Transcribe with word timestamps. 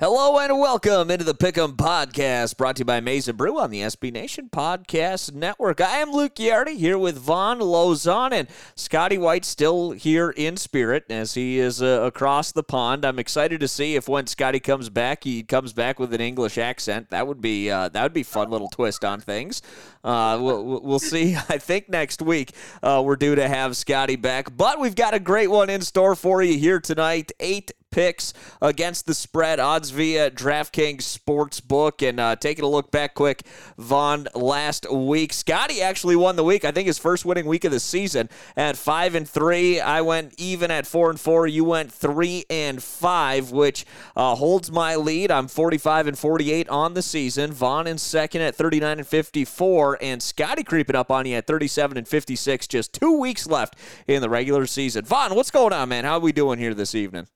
Hello 0.00 0.40
and 0.40 0.58
welcome 0.58 1.08
into 1.08 1.24
the 1.24 1.36
Pick'em 1.36 1.76
Podcast, 1.76 2.56
brought 2.56 2.74
to 2.74 2.80
you 2.80 2.84
by 2.84 2.98
Maize 2.98 3.30
Brew 3.30 3.60
on 3.60 3.70
the 3.70 3.82
SB 3.82 4.12
Nation 4.12 4.48
Podcast 4.52 5.32
Network. 5.32 5.80
I 5.80 5.98
am 5.98 6.10
Luke 6.10 6.34
Ghiardi 6.34 6.76
here 6.76 6.98
with 6.98 7.16
Vaughn 7.16 7.60
Lozon 7.60 8.32
and 8.32 8.48
Scotty 8.74 9.18
White 9.18 9.44
still 9.44 9.92
here 9.92 10.30
in 10.30 10.56
spirit 10.56 11.04
as 11.08 11.34
he 11.34 11.60
is 11.60 11.80
uh, 11.80 12.00
across 12.02 12.50
the 12.50 12.64
pond. 12.64 13.04
I'm 13.04 13.20
excited 13.20 13.60
to 13.60 13.68
see 13.68 13.94
if 13.94 14.08
when 14.08 14.26
Scotty 14.26 14.58
comes 14.58 14.90
back, 14.90 15.22
he 15.22 15.44
comes 15.44 15.72
back 15.72 16.00
with 16.00 16.12
an 16.12 16.20
English 16.20 16.58
accent. 16.58 17.10
That 17.10 17.28
would 17.28 17.40
be 17.40 17.70
uh, 17.70 17.88
that 17.90 18.02
would 18.02 18.12
be 18.12 18.24
fun 18.24 18.50
little 18.50 18.68
twist 18.68 19.04
on 19.04 19.20
things. 19.20 19.62
Uh, 20.04 20.38
we'll, 20.40 20.80
we'll 20.82 20.98
see. 20.98 21.34
I 21.48 21.58
think 21.58 21.88
next 21.88 22.22
week 22.22 22.52
uh, 22.82 23.02
we're 23.04 23.16
due 23.16 23.34
to 23.34 23.48
have 23.48 23.76
Scotty 23.76 24.16
back, 24.16 24.56
but 24.56 24.78
we've 24.78 24.94
got 24.94 25.14
a 25.14 25.18
great 25.18 25.50
one 25.50 25.70
in 25.70 25.80
store 25.80 26.14
for 26.14 26.42
you 26.42 26.58
here 26.58 26.78
tonight. 26.78 27.32
Eight 27.40 27.72
picks 27.94 28.34
against 28.60 29.06
the 29.06 29.14
spread 29.14 29.60
odds 29.60 29.90
via 29.90 30.28
DraftKings 30.28 31.02
Sportsbook. 31.02 32.06
And 32.06 32.18
uh, 32.18 32.34
taking 32.34 32.64
a 32.64 32.68
look 32.68 32.90
back 32.90 33.14
quick, 33.14 33.42
Vaughn 33.78 34.26
last 34.34 34.90
week, 34.90 35.32
Scotty 35.32 35.80
actually 35.80 36.16
won 36.16 36.34
the 36.34 36.42
week. 36.42 36.64
I 36.64 36.72
think 36.72 36.88
his 36.88 36.98
first 36.98 37.24
winning 37.24 37.46
week 37.46 37.64
of 37.64 37.70
the 37.70 37.78
season 37.78 38.28
at 38.56 38.76
five 38.76 39.14
and 39.14 39.28
three. 39.28 39.80
I 39.80 40.00
went 40.00 40.34
even 40.38 40.72
at 40.72 40.88
four 40.88 41.08
and 41.08 41.20
four. 41.20 41.46
You 41.46 41.64
went 41.64 41.92
three 41.92 42.44
and 42.50 42.82
five, 42.82 43.52
which 43.52 43.86
uh, 44.16 44.34
holds 44.34 44.72
my 44.72 44.96
lead. 44.96 45.30
I'm 45.30 45.46
45 45.46 46.08
and 46.08 46.18
48 46.18 46.68
on 46.68 46.94
the 46.94 47.02
season. 47.02 47.52
Vaughn 47.52 47.86
in 47.86 47.98
second 47.98 48.42
at 48.42 48.56
39 48.56 48.98
and 48.98 49.06
54, 49.06 49.93
and 50.00 50.22
Scotty 50.22 50.64
creeping 50.64 50.96
up 50.96 51.10
on 51.10 51.26
you 51.26 51.36
at 51.36 51.46
37 51.46 51.98
and 51.98 52.08
56. 52.08 52.66
Just 52.66 52.92
two 52.92 53.18
weeks 53.18 53.46
left 53.46 53.76
in 54.06 54.22
the 54.22 54.28
regular 54.28 54.66
season. 54.66 55.04
Vaughn, 55.04 55.34
what's 55.34 55.50
going 55.50 55.72
on, 55.72 55.88
man? 55.88 56.04
How 56.04 56.14
are 56.14 56.20
we 56.20 56.32
doing 56.32 56.58
here 56.58 56.74
this 56.74 56.94
evening? 56.94 57.26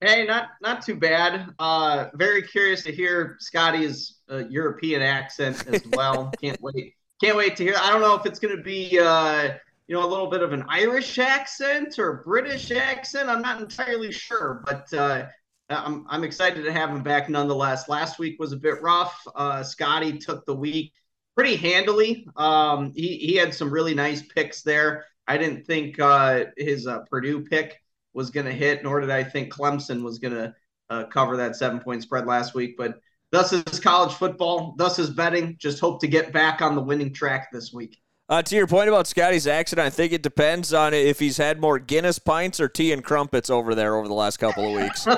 Hey, 0.00 0.26
not 0.26 0.50
not 0.60 0.82
too 0.82 0.94
bad. 0.94 1.54
Uh, 1.58 2.08
very 2.14 2.42
curious 2.42 2.82
to 2.84 2.92
hear 2.92 3.36
Scotty's 3.40 4.18
uh, 4.30 4.46
European 4.48 5.00
accent 5.00 5.66
as 5.66 5.82
well. 5.92 6.30
Can't 6.40 6.60
wait. 6.60 6.94
Can't 7.22 7.36
wait 7.36 7.56
to 7.56 7.64
hear. 7.64 7.74
I 7.80 7.90
don't 7.90 8.02
know 8.02 8.14
if 8.14 8.26
it's 8.26 8.38
going 8.38 8.54
to 8.54 8.62
be 8.62 8.98
uh, 8.98 9.54
you 9.88 9.94
know 9.94 10.04
a 10.04 10.10
little 10.10 10.26
bit 10.26 10.42
of 10.42 10.52
an 10.52 10.64
Irish 10.68 11.18
accent 11.18 11.98
or 11.98 12.22
British 12.26 12.70
accent. 12.70 13.30
I'm 13.30 13.40
not 13.40 13.60
entirely 13.60 14.12
sure, 14.12 14.62
but 14.66 14.92
uh, 14.92 15.26
I'm 15.68 16.06
I'm 16.08 16.24
excited 16.24 16.64
to 16.64 16.72
have 16.72 16.90
him 16.90 17.02
back 17.02 17.28
nonetheless. 17.28 17.88
Last 17.88 18.18
week 18.18 18.38
was 18.38 18.52
a 18.52 18.56
bit 18.56 18.80
rough. 18.82 19.20
Uh, 19.34 19.62
Scotty 19.62 20.18
took 20.18 20.44
the 20.46 20.54
week 20.54 20.92
pretty 21.34 21.56
handily. 21.56 22.26
Um, 22.36 22.92
he 22.94 23.16
he 23.16 23.36
had 23.36 23.54
some 23.54 23.70
really 23.70 23.94
nice 23.94 24.22
picks 24.22 24.62
there. 24.62 25.06
I 25.26 25.38
didn't 25.38 25.66
think 25.66 25.98
uh, 25.98 26.46
his 26.56 26.86
uh, 26.86 27.00
Purdue 27.10 27.44
pick 27.44 27.80
was 28.14 28.30
going 28.30 28.46
to 28.46 28.52
hit, 28.52 28.82
nor 28.82 29.00
did 29.00 29.10
I 29.10 29.24
think 29.24 29.52
Clemson 29.52 30.02
was 30.02 30.18
going 30.18 30.34
to 30.34 30.54
uh, 30.88 31.04
cover 31.04 31.36
that 31.36 31.56
seven 31.56 31.80
point 31.80 32.02
spread 32.02 32.26
last 32.26 32.54
week. 32.54 32.76
But 32.78 33.00
thus 33.32 33.52
is 33.52 33.80
college 33.80 34.14
football, 34.14 34.74
thus 34.78 34.98
is 34.98 35.10
betting. 35.10 35.56
Just 35.58 35.80
hope 35.80 36.00
to 36.00 36.08
get 36.08 36.32
back 36.32 36.62
on 36.62 36.76
the 36.76 36.82
winning 36.82 37.12
track 37.12 37.48
this 37.52 37.72
week. 37.72 38.00
Uh, 38.28 38.42
to 38.42 38.56
your 38.56 38.66
point 38.66 38.88
about 38.88 39.06
Scotty's 39.06 39.46
accident, 39.46 39.86
I 39.86 39.90
think 39.90 40.12
it 40.12 40.22
depends 40.22 40.74
on 40.74 40.92
if 40.92 41.20
he's 41.20 41.36
had 41.36 41.60
more 41.60 41.78
Guinness 41.78 42.18
pints 42.18 42.58
or 42.58 42.68
tea 42.68 42.92
and 42.92 43.04
crumpets 43.04 43.50
over 43.50 43.74
there 43.74 43.94
over 43.96 44.08
the 44.08 44.14
last 44.14 44.38
couple 44.38 44.66
of 44.66 44.82
weeks. 44.82 45.06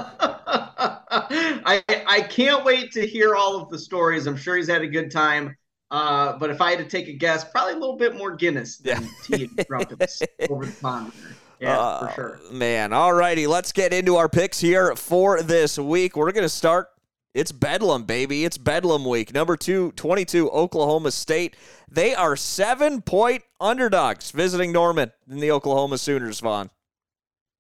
I 1.09 1.83
I 1.89 2.21
can't 2.29 2.65
wait 2.65 2.93
to 2.93 3.07
hear 3.07 3.35
all 3.35 3.61
of 3.61 3.71
the 3.71 3.79
stories. 3.79 4.27
I'm 4.27 4.37
sure 4.37 4.57
he's 4.57 4.69
had 4.69 4.83
a 4.83 4.87
good 4.87 5.11
time. 5.11 5.57
Uh, 5.91 6.39
but 6.39 6.51
if 6.51 6.61
I 6.61 6.71
had 6.71 6.79
to 6.81 6.85
take 6.85 7.09
a 7.09 7.15
guess, 7.15 7.51
probably 7.51 7.73
a 7.75 7.79
little 7.79 7.97
bit 7.97 8.15
more 8.15 8.37
Guinness 8.37 8.77
than 8.77 9.05
yeah. 9.05 9.09
tea 9.25 9.51
and 9.57 9.67
crumpets 9.67 10.23
over 10.51 10.67
the 10.67 10.73
pond. 10.73 11.13
Yeah, 11.61 11.79
uh, 11.79 12.09
for 12.09 12.15
sure. 12.15 12.41
Man, 12.53 12.93
all 12.93 13.15
righty. 13.15 13.47
Let's 13.47 13.73
get 13.73 13.95
into 13.95 14.17
our 14.17 14.29
picks 14.29 14.61
here 14.61 14.95
for 14.97 15.43
this 15.43 15.79
week. 15.79 16.15
We're 16.15 16.31
going 16.33 16.45
to 16.45 16.49
start. 16.49 16.89
It's 17.35 17.53
Bedlam, 17.53 18.05
baby. 18.05 18.45
It's 18.45 18.59
Bedlam 18.59 19.05
week. 19.05 19.35
Number 19.35 19.57
two, 19.57 19.93
22, 19.93 20.51
Oklahoma 20.51 21.11
State. 21.11 21.57
They 21.91 22.15
are 22.15 22.37
seven 22.37 23.03
point 23.03 23.45
underdogs 23.61 24.31
visiting 24.31 24.73
Norman 24.73 25.13
in 25.31 25.39
the 25.39 25.51
Oklahoma 25.51 25.99
Sooners, 25.99 26.41
Vaughn. 26.41 26.71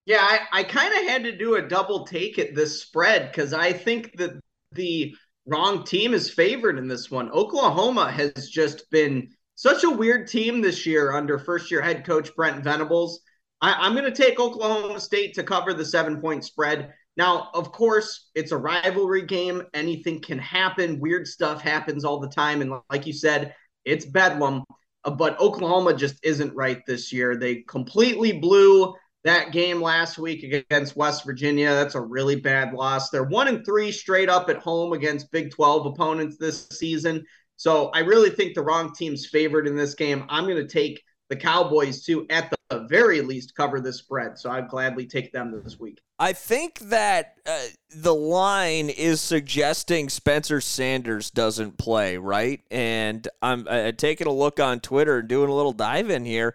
Yeah, 0.06 0.20
I, 0.22 0.60
I 0.60 0.64
kind 0.64 0.94
of 0.94 1.06
had 1.06 1.22
to 1.24 1.36
do 1.36 1.56
a 1.56 1.62
double 1.62 2.06
take 2.06 2.38
at 2.38 2.54
this 2.54 2.80
spread 2.80 3.30
because 3.30 3.52
I 3.52 3.72
think 3.74 4.16
that 4.16 4.40
the 4.72 5.14
wrong 5.46 5.84
team 5.84 6.14
is 6.14 6.30
favored 6.30 6.78
in 6.78 6.88
this 6.88 7.10
one. 7.10 7.30
Oklahoma 7.30 8.10
has 8.10 8.48
just 8.48 8.90
been 8.90 9.28
such 9.54 9.84
a 9.84 9.90
weird 9.90 10.26
team 10.26 10.62
this 10.62 10.86
year 10.86 11.12
under 11.12 11.38
first 11.38 11.70
year 11.70 11.82
head 11.82 12.06
coach 12.06 12.34
Brent 12.36 12.64
Venables. 12.64 13.20
I, 13.60 13.86
am 13.86 13.94
going 13.94 14.04
to 14.04 14.10
take 14.10 14.38
Oklahoma 14.38 15.00
State 15.00 15.34
to 15.34 15.42
cover 15.42 15.74
the 15.74 15.84
seven 15.84 16.20
point 16.20 16.44
spread. 16.44 16.94
Now, 17.18 17.50
of 17.52 17.72
course, 17.72 18.30
it's 18.36 18.52
a 18.52 18.56
rivalry 18.56 19.22
game. 19.22 19.64
Anything 19.74 20.20
can 20.22 20.38
happen. 20.38 21.00
Weird 21.00 21.26
stuff 21.26 21.60
happens 21.60 22.04
all 22.04 22.20
the 22.20 22.28
time. 22.28 22.62
And 22.62 22.72
like 22.90 23.08
you 23.08 23.12
said, 23.12 23.56
it's 23.84 24.06
bedlam. 24.06 24.62
Uh, 25.04 25.10
but 25.10 25.38
Oklahoma 25.40 25.94
just 25.94 26.14
isn't 26.22 26.54
right 26.54 26.80
this 26.86 27.12
year. 27.12 27.36
They 27.36 27.64
completely 27.68 28.32
blew 28.32 28.94
that 29.24 29.50
game 29.50 29.82
last 29.82 30.16
week 30.16 30.44
against 30.44 30.94
West 30.94 31.24
Virginia. 31.24 31.70
That's 31.70 31.96
a 31.96 32.00
really 32.00 32.36
bad 32.36 32.72
loss. 32.72 33.10
They're 33.10 33.24
one 33.24 33.48
and 33.48 33.64
three 33.66 33.90
straight 33.90 34.28
up 34.28 34.48
at 34.48 34.58
home 34.58 34.92
against 34.92 35.32
Big 35.32 35.50
12 35.50 35.86
opponents 35.86 36.36
this 36.38 36.68
season. 36.70 37.24
So 37.56 37.88
I 37.88 38.00
really 38.00 38.30
think 38.30 38.54
the 38.54 38.62
wrong 38.62 38.94
team's 38.94 39.26
favored 39.26 39.66
in 39.66 39.74
this 39.74 39.94
game. 39.94 40.24
I'm 40.28 40.44
going 40.44 40.64
to 40.64 40.72
take 40.72 41.02
the 41.30 41.36
Cowboys 41.36 42.04
too 42.04 42.26
at 42.30 42.48
the 42.48 42.57
the 42.70 42.80
very 42.80 43.20
least 43.22 43.54
cover 43.54 43.80
this 43.80 43.98
spread. 43.98 44.38
So 44.38 44.50
I'd 44.50 44.68
gladly 44.68 45.06
take 45.06 45.32
them 45.32 45.58
this 45.64 45.80
week. 45.80 46.00
I 46.18 46.32
think 46.32 46.80
that 46.80 47.36
uh, 47.46 47.58
the 47.94 48.14
line 48.14 48.90
is 48.90 49.20
suggesting 49.20 50.08
Spencer 50.08 50.60
Sanders 50.60 51.30
doesn't 51.30 51.78
play, 51.78 52.18
right? 52.18 52.60
And 52.70 53.26
I'm 53.40 53.66
uh, 53.68 53.92
taking 53.92 54.26
a 54.26 54.32
look 54.32 54.60
on 54.60 54.80
Twitter 54.80 55.18
and 55.18 55.28
doing 55.28 55.48
a 55.48 55.54
little 55.54 55.72
dive 55.72 56.10
in 56.10 56.24
here. 56.24 56.54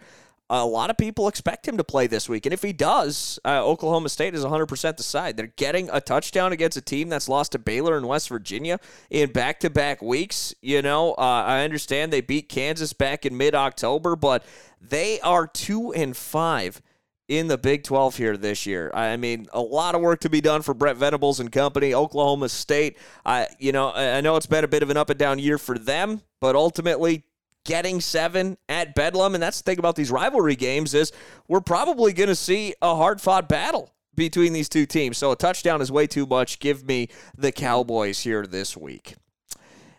A 0.49 0.65
lot 0.65 0.89
of 0.89 0.97
people 0.97 1.27
expect 1.27 1.67
him 1.67 1.77
to 1.77 1.83
play 1.83 2.05
this 2.05 2.27
week. 2.27 2.45
And 2.45 2.53
if 2.53 2.61
he 2.61 2.73
does, 2.73 3.39
uh, 3.45 3.65
Oklahoma 3.65 4.09
State 4.09 4.35
is 4.35 4.43
100% 4.43 4.97
the 4.97 5.03
side. 5.03 5.37
They're 5.37 5.53
getting 5.55 5.89
a 5.91 6.01
touchdown 6.01 6.51
against 6.51 6.77
a 6.77 6.81
team 6.81 7.09
that's 7.09 7.29
lost 7.29 7.53
to 7.53 7.59
Baylor 7.59 7.97
and 7.97 8.07
West 8.07 8.29
Virginia 8.29 8.79
in 9.09 9.31
back 9.31 9.61
to 9.61 9.69
back 9.69 10.01
weeks. 10.01 10.53
You 10.61 10.81
know, 10.81 11.13
uh, 11.13 11.43
I 11.47 11.63
understand 11.63 12.11
they 12.11 12.21
beat 12.21 12.49
Kansas 12.49 12.93
back 12.93 13.25
in 13.25 13.37
mid 13.37 13.55
October, 13.55 14.15
but 14.15 14.43
they 14.81 15.19
are 15.21 15.47
two 15.47 15.93
and 15.93 16.15
five 16.15 16.81
in 17.27 17.47
the 17.47 17.57
Big 17.57 17.83
12 17.83 18.17
here 18.17 18.37
this 18.37 18.65
year. 18.65 18.91
I 18.93 19.17
mean, 19.17 19.47
a 19.53 19.61
lot 19.61 19.95
of 19.95 20.01
work 20.01 20.19
to 20.21 20.29
be 20.29 20.41
done 20.41 20.61
for 20.61 20.73
Brett 20.73 20.97
Venables 20.97 21.39
and 21.39 21.51
company. 21.51 21.93
Oklahoma 21.93 22.49
State, 22.49 22.97
I 23.25 23.47
you 23.59 23.71
know, 23.71 23.91
I 23.91 24.21
know 24.21 24.35
it's 24.35 24.45
been 24.45 24.63
a 24.63 24.67
bit 24.67 24.83
of 24.83 24.89
an 24.89 24.97
up 24.97 25.09
and 25.09 25.17
down 25.17 25.39
year 25.39 25.57
for 25.57 25.77
them, 25.77 26.21
but 26.41 26.55
ultimately 26.55 27.23
getting 27.63 28.01
seven 28.01 28.57
at 28.67 28.95
Bedlam, 28.95 29.33
and 29.33 29.43
that's 29.43 29.61
the 29.61 29.71
thing 29.71 29.79
about 29.79 29.95
these 29.95 30.11
rivalry 30.11 30.55
games 30.55 30.93
is 30.93 31.11
we're 31.47 31.61
probably 31.61 32.13
going 32.13 32.29
to 32.29 32.35
see 32.35 32.73
a 32.81 32.95
hard 32.95 33.21
fought 33.21 33.47
battle 33.47 33.93
between 34.15 34.53
these 34.53 34.69
two 34.69 34.85
teams. 34.85 35.17
So 35.17 35.31
a 35.31 35.35
touchdown 35.35 35.81
is 35.81 35.91
way 35.91 36.07
too 36.07 36.25
much. 36.25 36.59
Give 36.59 36.85
me 36.85 37.09
the 37.37 37.51
Cowboys 37.51 38.19
here 38.19 38.45
this 38.45 38.77
week. 38.77 39.15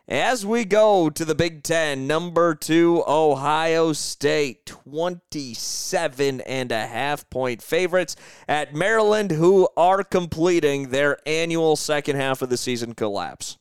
As 0.06 0.44
we 0.44 0.66
go 0.66 1.08
to 1.08 1.24
the 1.24 1.34
Big 1.34 1.62
Ten, 1.62 2.06
number 2.06 2.54
two, 2.54 3.02
Ohio 3.08 3.94
State, 3.94 4.66
27 4.66 6.42
and 6.42 6.70
a 6.70 6.86
half 6.86 7.28
point 7.30 7.62
favorites 7.62 8.14
at 8.46 8.74
Maryland, 8.74 9.30
who 9.30 9.66
are 9.78 10.04
completing 10.04 10.90
their 10.90 11.16
annual 11.26 11.74
second 11.74 12.16
half 12.16 12.42
of 12.42 12.50
the 12.50 12.58
season 12.58 12.92
collapse. 12.92 13.56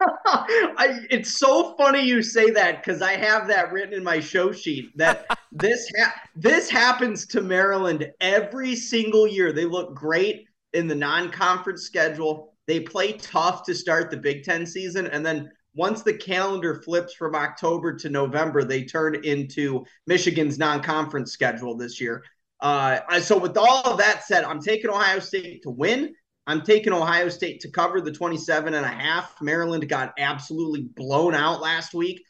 I, 0.00 1.00
it's 1.10 1.38
so 1.38 1.74
funny 1.76 2.02
you 2.02 2.22
say 2.22 2.50
that 2.50 2.82
because 2.82 3.02
I 3.02 3.12
have 3.12 3.46
that 3.48 3.72
written 3.72 3.94
in 3.94 4.02
my 4.02 4.20
show 4.20 4.52
sheet 4.52 4.96
that 4.96 5.26
this 5.52 5.90
ha- 5.98 6.14
this 6.34 6.70
happens 6.70 7.26
to 7.26 7.40
Maryland 7.40 8.10
every 8.20 8.74
single 8.76 9.26
year. 9.26 9.52
They 9.52 9.64
look 9.64 9.94
great 9.94 10.46
in 10.72 10.86
the 10.86 10.94
non-conference 10.94 11.82
schedule. 11.82 12.54
They 12.66 12.80
play 12.80 13.12
tough 13.14 13.64
to 13.64 13.74
start 13.74 14.10
the 14.10 14.16
Big 14.16 14.44
Ten 14.44 14.64
season, 14.64 15.06
and 15.08 15.24
then 15.24 15.50
once 15.74 16.02
the 16.02 16.14
calendar 16.14 16.82
flips 16.82 17.14
from 17.14 17.34
October 17.34 17.94
to 17.94 18.08
November, 18.08 18.64
they 18.64 18.84
turn 18.84 19.24
into 19.24 19.84
Michigan's 20.06 20.58
non-conference 20.58 21.32
schedule 21.32 21.76
this 21.76 22.00
year. 22.00 22.24
Uh, 22.60 23.20
so 23.20 23.38
with 23.38 23.56
all 23.56 23.82
of 23.84 23.98
that 23.98 24.24
said, 24.24 24.44
I'm 24.44 24.60
taking 24.60 24.90
Ohio 24.90 25.18
State 25.18 25.62
to 25.62 25.70
win. 25.70 26.14
I'm 26.46 26.62
taking 26.62 26.92
Ohio 26.92 27.28
State 27.28 27.60
to 27.60 27.70
cover 27.70 28.00
the 28.00 28.12
27 28.12 28.74
and 28.74 28.84
a 28.84 28.88
half. 28.88 29.40
Maryland 29.40 29.88
got 29.88 30.12
absolutely 30.18 30.82
blown 30.96 31.34
out 31.34 31.60
last 31.60 31.94
week 31.94 32.24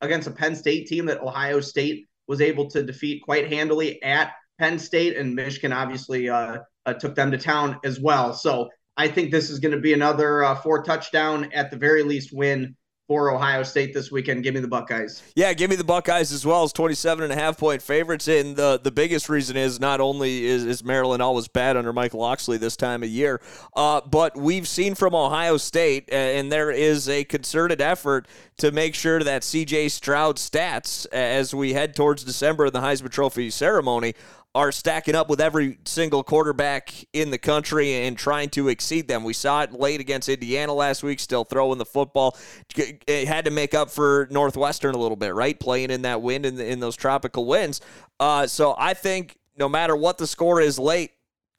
against 0.00 0.28
a 0.28 0.32
Penn 0.32 0.54
State 0.54 0.86
team 0.86 1.06
that 1.06 1.22
Ohio 1.22 1.60
State 1.60 2.06
was 2.26 2.40
able 2.40 2.68
to 2.70 2.82
defeat 2.82 3.22
quite 3.22 3.52
handily 3.52 4.02
at 4.02 4.32
Penn 4.58 4.78
State, 4.78 5.16
and 5.16 5.34
Michigan 5.34 5.72
obviously 5.72 6.28
uh, 6.28 6.58
uh, 6.86 6.94
took 6.94 7.14
them 7.14 7.30
to 7.30 7.38
town 7.38 7.78
as 7.84 8.00
well. 8.00 8.32
So 8.34 8.68
I 8.96 9.08
think 9.08 9.30
this 9.30 9.50
is 9.50 9.58
going 9.58 9.74
to 9.74 9.80
be 9.80 9.92
another 9.92 10.44
uh, 10.44 10.54
four 10.54 10.82
touchdown 10.82 11.50
at 11.52 11.70
the 11.70 11.76
very 11.76 12.02
least 12.02 12.30
win 12.32 12.76
for 13.12 13.30
Ohio 13.30 13.62
State 13.62 13.92
this 13.92 14.10
weekend. 14.10 14.42
Give 14.42 14.54
me 14.54 14.60
the 14.60 14.66
Buckeyes. 14.66 15.22
Yeah, 15.36 15.52
give 15.52 15.68
me 15.68 15.76
the 15.76 15.84
Buckeyes 15.84 16.32
as 16.32 16.46
well 16.46 16.62
as 16.62 16.72
27 16.72 17.22
and 17.24 17.30
a 17.30 17.36
half 17.36 17.58
point 17.58 17.82
favorites. 17.82 18.26
And 18.26 18.56
the, 18.56 18.80
the 18.82 18.90
biggest 18.90 19.28
reason 19.28 19.54
is 19.54 19.78
not 19.78 20.00
only 20.00 20.46
is, 20.46 20.64
is 20.64 20.82
Maryland 20.82 21.20
always 21.20 21.46
bad 21.46 21.76
under 21.76 21.92
Michael 21.92 22.20
Locksley 22.20 22.56
this 22.56 22.74
time 22.74 23.02
of 23.02 23.10
year, 23.10 23.42
uh, 23.76 24.00
but 24.00 24.34
we've 24.34 24.66
seen 24.66 24.94
from 24.94 25.14
Ohio 25.14 25.58
State, 25.58 26.08
and 26.10 26.50
there 26.50 26.70
is 26.70 27.06
a 27.06 27.24
concerted 27.24 27.82
effort 27.82 28.26
to 28.56 28.72
make 28.72 28.94
sure 28.94 29.22
that 29.22 29.42
CJ 29.42 29.90
Stroud 29.90 30.36
stats 30.36 31.04
as 31.12 31.54
we 31.54 31.74
head 31.74 31.94
towards 31.94 32.24
December 32.24 32.64
in 32.64 32.72
the 32.72 32.80
Heisman 32.80 33.10
Trophy 33.10 33.50
ceremony 33.50 34.14
are 34.54 34.70
stacking 34.70 35.14
up 35.14 35.30
with 35.30 35.40
every 35.40 35.78
single 35.86 36.22
quarterback 36.22 36.92
in 37.12 37.30
the 37.30 37.38
country 37.38 38.04
and 38.06 38.18
trying 38.18 38.50
to 38.50 38.68
exceed 38.68 39.08
them. 39.08 39.24
We 39.24 39.32
saw 39.32 39.62
it 39.62 39.72
late 39.72 40.00
against 40.00 40.28
Indiana 40.28 40.74
last 40.74 41.02
week, 41.02 41.20
still 41.20 41.44
throwing 41.44 41.78
the 41.78 41.86
football. 41.86 42.36
It 42.76 43.28
had 43.28 43.46
to 43.46 43.50
make 43.50 43.72
up 43.72 43.90
for 43.90 44.28
Northwestern 44.30 44.94
a 44.94 44.98
little 44.98 45.16
bit, 45.16 45.34
right? 45.34 45.58
Playing 45.58 45.90
in 45.90 46.02
that 46.02 46.20
wind 46.20 46.44
in, 46.44 46.60
in 46.60 46.80
those 46.80 46.96
tropical 46.96 47.46
winds. 47.46 47.80
Uh, 48.20 48.46
so 48.46 48.74
I 48.76 48.92
think 48.92 49.38
no 49.56 49.68
matter 49.68 49.96
what 49.96 50.18
the 50.18 50.26
score 50.26 50.60
is 50.60 50.78
late, 50.78 51.12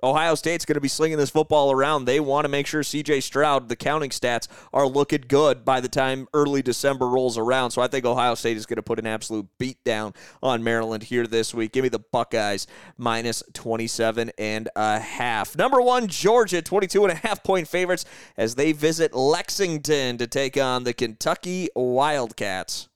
Ohio 0.04 0.36
State's 0.36 0.66
going 0.66 0.76
to 0.76 0.82
be 0.82 0.90
slinging 0.90 1.18
this 1.18 1.30
football 1.30 1.72
around. 1.72 2.06
They 2.06 2.20
want 2.20 2.44
to 2.44 2.50
make 2.50 2.68
sure 2.68 2.82
CJ 2.82 3.24
Stroud, 3.24 3.70
the 3.70 3.76
counting 3.78 4.10
stats, 4.10 4.50
are 4.74 4.86
looking 4.86 5.24
good 5.28 5.64
by 5.64 5.80
the 5.80 5.88
time 5.88 6.28
early 6.34 6.62
December 6.62 7.08
rolls 7.08 7.38
around. 7.38 7.72
So 7.72 7.82
I 7.82 7.88
think 7.88 8.06
Ohio 8.06 8.36
State 8.36 8.58
is 8.58 8.66
going 8.66 8.76
to 8.76 8.84
put 8.84 9.00
an 9.00 9.08
absolute 9.08 9.48
beat 9.58 9.82
down 9.86 10.14
on 10.42 10.62
Maryland 10.64 11.04
here 11.04 11.26
this 11.26 11.54
week. 11.54 11.72
Give 11.72 11.84
me 11.84 11.90
the 11.90 12.00
Buckeyes 12.00 12.68
minus 12.98 13.42
27 13.54 14.32
and 14.38 14.70
a 14.76 15.00
half. 15.00 15.58
Number 15.58 15.82
one, 15.82 16.08
Georgia, 16.08 16.62
22 16.62 17.06
and 17.06 17.14
a 17.14 17.16
half 17.16 17.42
point 17.42 17.70
favorites 17.70 18.04
as 18.36 18.56
they 18.56 18.74
visit 18.74 19.14
Lexington 19.14 20.18
to 20.18 20.28
take 20.28 20.58
on 20.58 20.84
the 20.84 20.94
Kentucky 20.94 21.70
Wildcats. 21.76 22.90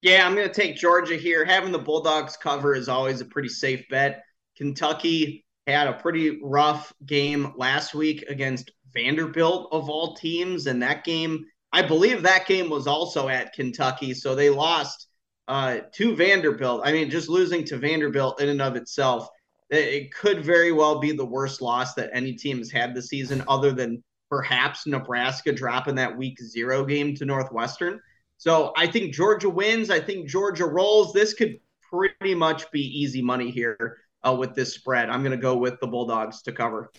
Yeah, 0.00 0.26
I'm 0.26 0.34
going 0.34 0.48
to 0.48 0.54
take 0.54 0.76
Georgia 0.76 1.16
here. 1.16 1.44
Having 1.44 1.72
the 1.72 1.78
Bulldogs 1.78 2.36
cover 2.36 2.74
is 2.74 2.88
always 2.88 3.20
a 3.20 3.24
pretty 3.24 3.48
safe 3.48 3.84
bet. 3.90 4.22
Kentucky 4.56 5.44
had 5.72 5.88
a 5.88 5.94
pretty 5.94 6.40
rough 6.42 6.92
game 7.06 7.52
last 7.56 7.94
week 7.94 8.24
against 8.28 8.70
Vanderbilt 8.92 9.68
of 9.72 9.88
all 9.88 10.14
teams, 10.14 10.66
and 10.66 10.82
that 10.82 11.04
game, 11.04 11.44
I 11.72 11.82
believe 11.82 12.22
that 12.22 12.46
game 12.46 12.70
was 12.70 12.86
also 12.86 13.28
at 13.28 13.52
Kentucky, 13.52 14.14
so 14.14 14.34
they 14.34 14.50
lost 14.50 15.08
uh, 15.46 15.78
to 15.94 16.16
Vanderbilt. 16.16 16.82
I 16.84 16.92
mean, 16.92 17.10
just 17.10 17.28
losing 17.28 17.64
to 17.66 17.76
Vanderbilt 17.76 18.40
in 18.40 18.48
and 18.48 18.62
of 18.62 18.76
itself, 18.76 19.28
it 19.70 20.12
could 20.14 20.44
very 20.44 20.72
well 20.72 20.98
be 20.98 21.12
the 21.12 21.26
worst 21.26 21.60
loss 21.60 21.94
that 21.94 22.10
any 22.12 22.32
team 22.32 22.58
has 22.58 22.70
had 22.70 22.94
this 22.94 23.08
season, 23.08 23.44
other 23.48 23.72
than 23.72 24.02
perhaps 24.30 24.86
Nebraska 24.86 25.52
dropping 25.52 25.94
that 25.96 26.16
week 26.16 26.38
zero 26.40 26.84
game 26.84 27.14
to 27.16 27.24
Northwestern. 27.24 28.00
So 28.38 28.72
I 28.76 28.86
think 28.86 29.12
Georgia 29.12 29.50
wins. 29.50 29.90
I 29.90 30.00
think 30.00 30.28
Georgia 30.28 30.66
rolls. 30.66 31.12
This 31.12 31.34
could 31.34 31.58
pretty 31.90 32.34
much 32.34 32.70
be 32.70 32.80
easy 32.80 33.20
money 33.20 33.50
here 33.50 33.98
uh, 34.28 34.34
with 34.34 34.54
this 34.54 34.74
spread. 34.74 35.10
I'm 35.10 35.22
going 35.22 35.36
to 35.36 35.42
go 35.42 35.56
with 35.56 35.80
the 35.80 35.86
Bulldogs 35.86 36.42
to 36.42 36.52
cover. 36.52 36.90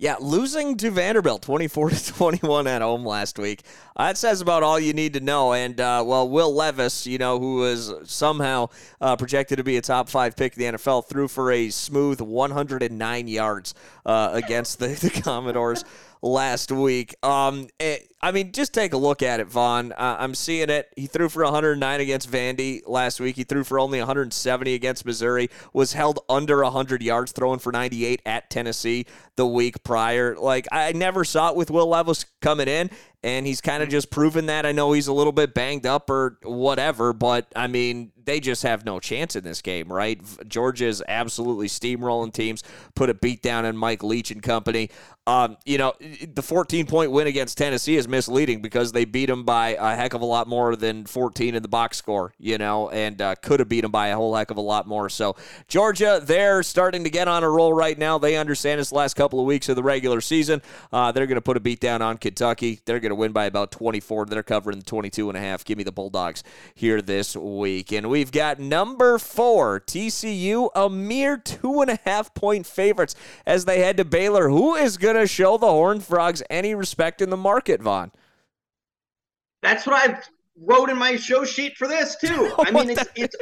Yeah, 0.00 0.14
losing 0.20 0.76
to 0.76 0.92
Vanderbilt 0.92 1.42
24 1.42 1.90
to 1.90 2.12
21 2.14 2.68
at 2.68 2.82
home 2.82 3.04
last 3.04 3.36
week. 3.36 3.62
That 3.96 4.16
says 4.16 4.40
about 4.40 4.62
all 4.62 4.78
you 4.78 4.92
need 4.92 5.14
to 5.14 5.20
know. 5.20 5.52
And, 5.52 5.80
uh, 5.80 6.04
well, 6.06 6.28
Will 6.28 6.54
Levis, 6.54 7.04
you 7.04 7.18
know, 7.18 7.40
who 7.40 7.56
was 7.56 7.92
somehow 8.04 8.68
uh, 9.00 9.16
projected 9.16 9.58
to 9.58 9.64
be 9.64 9.76
a 9.76 9.80
top 9.80 10.08
five 10.08 10.36
pick 10.36 10.56
in 10.56 10.72
the 10.72 10.78
NFL, 10.78 11.06
threw 11.08 11.26
for 11.26 11.50
a 11.50 11.70
smooth 11.70 12.20
109 12.20 13.28
yards 13.28 13.74
uh, 14.06 14.30
against 14.32 14.78
the, 14.78 14.86
the 15.02 15.10
Commodores 15.10 15.84
last 16.22 16.72
week. 16.72 17.14
Um, 17.24 17.68
it, 17.78 18.12
I 18.20 18.32
mean, 18.32 18.52
just 18.52 18.74
take 18.74 18.92
a 18.92 18.96
look 18.96 19.22
at 19.22 19.40
it, 19.40 19.46
Vaughn. 19.46 19.92
Uh, 19.92 20.16
I'm 20.18 20.34
seeing 20.34 20.70
it. 20.70 20.92
He 20.96 21.06
threw 21.06 21.28
for 21.28 21.44
109 21.44 22.00
against 22.00 22.30
Vandy 22.30 22.82
last 22.86 23.20
week. 23.20 23.36
He 23.36 23.44
threw 23.44 23.64
for 23.64 23.78
only 23.78 23.98
170 23.98 24.74
against 24.74 25.04
Missouri. 25.04 25.50
Was 25.72 25.92
held 25.92 26.20
under 26.28 26.62
100 26.62 27.02
yards, 27.02 27.32
throwing 27.32 27.58
for 27.58 27.72
98 27.72 28.22
at 28.26 28.50
Tennessee 28.50 29.06
the 29.36 29.46
week 29.46 29.82
prior. 29.88 30.36
Like 30.36 30.68
I 30.70 30.92
never 30.92 31.24
saw 31.24 31.48
it 31.48 31.56
with 31.56 31.70
Will 31.70 31.88
Levis 31.88 32.26
coming 32.42 32.68
in, 32.68 32.90
and 33.22 33.46
he's 33.46 33.62
kind 33.62 33.82
of 33.82 33.88
just 33.88 34.10
proven 34.10 34.46
that. 34.46 34.66
I 34.66 34.72
know 34.72 34.92
he's 34.92 35.06
a 35.08 35.14
little 35.14 35.32
bit 35.32 35.54
banged 35.54 35.86
up 35.86 36.10
or 36.10 36.38
whatever, 36.42 37.14
but 37.14 37.50
I 37.56 37.68
mean, 37.68 38.12
they 38.28 38.40
just 38.40 38.62
have 38.62 38.84
no 38.84 39.00
chance 39.00 39.36
in 39.36 39.44
this 39.44 39.62
game, 39.62 39.90
right? 39.90 40.20
Georgia 40.46 40.86
is 40.86 41.02
absolutely 41.08 41.66
steamrolling 41.68 42.32
teams. 42.32 42.62
Put 42.94 43.08
a 43.08 43.14
beat 43.14 43.42
down 43.42 43.64
on 43.64 43.76
Mike 43.76 44.02
Leach 44.02 44.30
and 44.30 44.42
company. 44.42 44.90
Um, 45.28 45.58
you 45.66 45.76
know, 45.76 45.92
the 46.32 46.40
14 46.40 46.86
point 46.86 47.10
win 47.10 47.26
against 47.26 47.58
Tennessee 47.58 47.96
is 47.96 48.08
misleading 48.08 48.62
because 48.62 48.92
they 48.92 49.04
beat 49.04 49.26
them 49.26 49.44
by 49.44 49.76
a 49.78 49.94
heck 49.94 50.14
of 50.14 50.22
a 50.22 50.24
lot 50.24 50.48
more 50.48 50.74
than 50.74 51.04
14 51.04 51.54
in 51.54 51.62
the 51.62 51.68
box 51.68 51.98
score, 51.98 52.32
you 52.38 52.56
know, 52.56 52.88
and 52.88 53.20
uh, 53.20 53.34
could 53.34 53.60
have 53.60 53.68
beat 53.68 53.82
them 53.82 53.90
by 53.90 54.08
a 54.08 54.16
whole 54.16 54.34
heck 54.34 54.50
of 54.50 54.56
a 54.56 54.62
lot 54.62 54.86
more. 54.86 55.10
So, 55.10 55.36
Georgia, 55.68 56.18
they're 56.24 56.62
starting 56.62 57.04
to 57.04 57.10
get 57.10 57.28
on 57.28 57.44
a 57.44 57.50
roll 57.50 57.74
right 57.74 57.98
now. 57.98 58.16
They 58.16 58.38
understand 58.38 58.80
it's 58.80 58.88
the 58.88 58.96
last 58.96 59.16
couple 59.16 59.38
of 59.38 59.44
weeks 59.44 59.68
of 59.68 59.76
the 59.76 59.82
regular 59.82 60.22
season. 60.22 60.62
Uh, 60.90 61.12
they're 61.12 61.26
going 61.26 61.34
to 61.34 61.42
put 61.42 61.58
a 61.58 61.60
beat 61.60 61.80
down 61.80 62.00
on 62.00 62.16
Kentucky. 62.16 62.80
They're 62.86 63.00
going 63.00 63.10
to 63.10 63.14
win 63.14 63.32
by 63.32 63.44
about 63.44 63.70
24. 63.70 64.26
They're 64.26 64.42
covering 64.42 64.78
the 64.78 64.84
22 64.86 65.28
and 65.28 65.36
a 65.36 65.40
half. 65.42 65.62
Give 65.62 65.76
me 65.76 65.84
the 65.84 65.92
Bulldogs 65.92 66.42
here 66.74 67.02
this 67.02 67.36
week. 67.36 67.92
And 67.92 68.08
we've 68.18 68.32
got 68.32 68.58
number 68.58 69.16
four, 69.16 69.78
TCU, 69.78 70.70
a 70.74 70.90
mere 70.90 71.36
two 71.36 71.80
and 71.82 71.88
a 71.88 72.00
half 72.04 72.34
point 72.34 72.66
favorites 72.66 73.14
as 73.46 73.64
they 73.64 73.78
head 73.78 73.96
to 73.98 74.04
Baylor. 74.04 74.48
Who 74.48 74.74
is 74.74 74.96
going 74.96 75.14
to 75.14 75.28
show 75.28 75.56
the 75.56 75.68
Horned 75.68 76.02
Frogs 76.02 76.42
any 76.50 76.74
respect 76.74 77.22
in 77.22 77.30
the 77.30 77.36
market, 77.36 77.80
Vaughn? 77.80 78.10
That's 79.62 79.86
what 79.86 79.94
I've 79.94 80.28
wrote 80.60 80.90
in 80.90 80.98
my 80.98 81.14
show 81.14 81.44
sheet 81.44 81.76
for 81.76 81.86
this 81.86 82.16
too. 82.16 82.52
I 82.58 82.72
mean, 82.72 82.90
it's 82.90 83.04
it's 83.14 83.36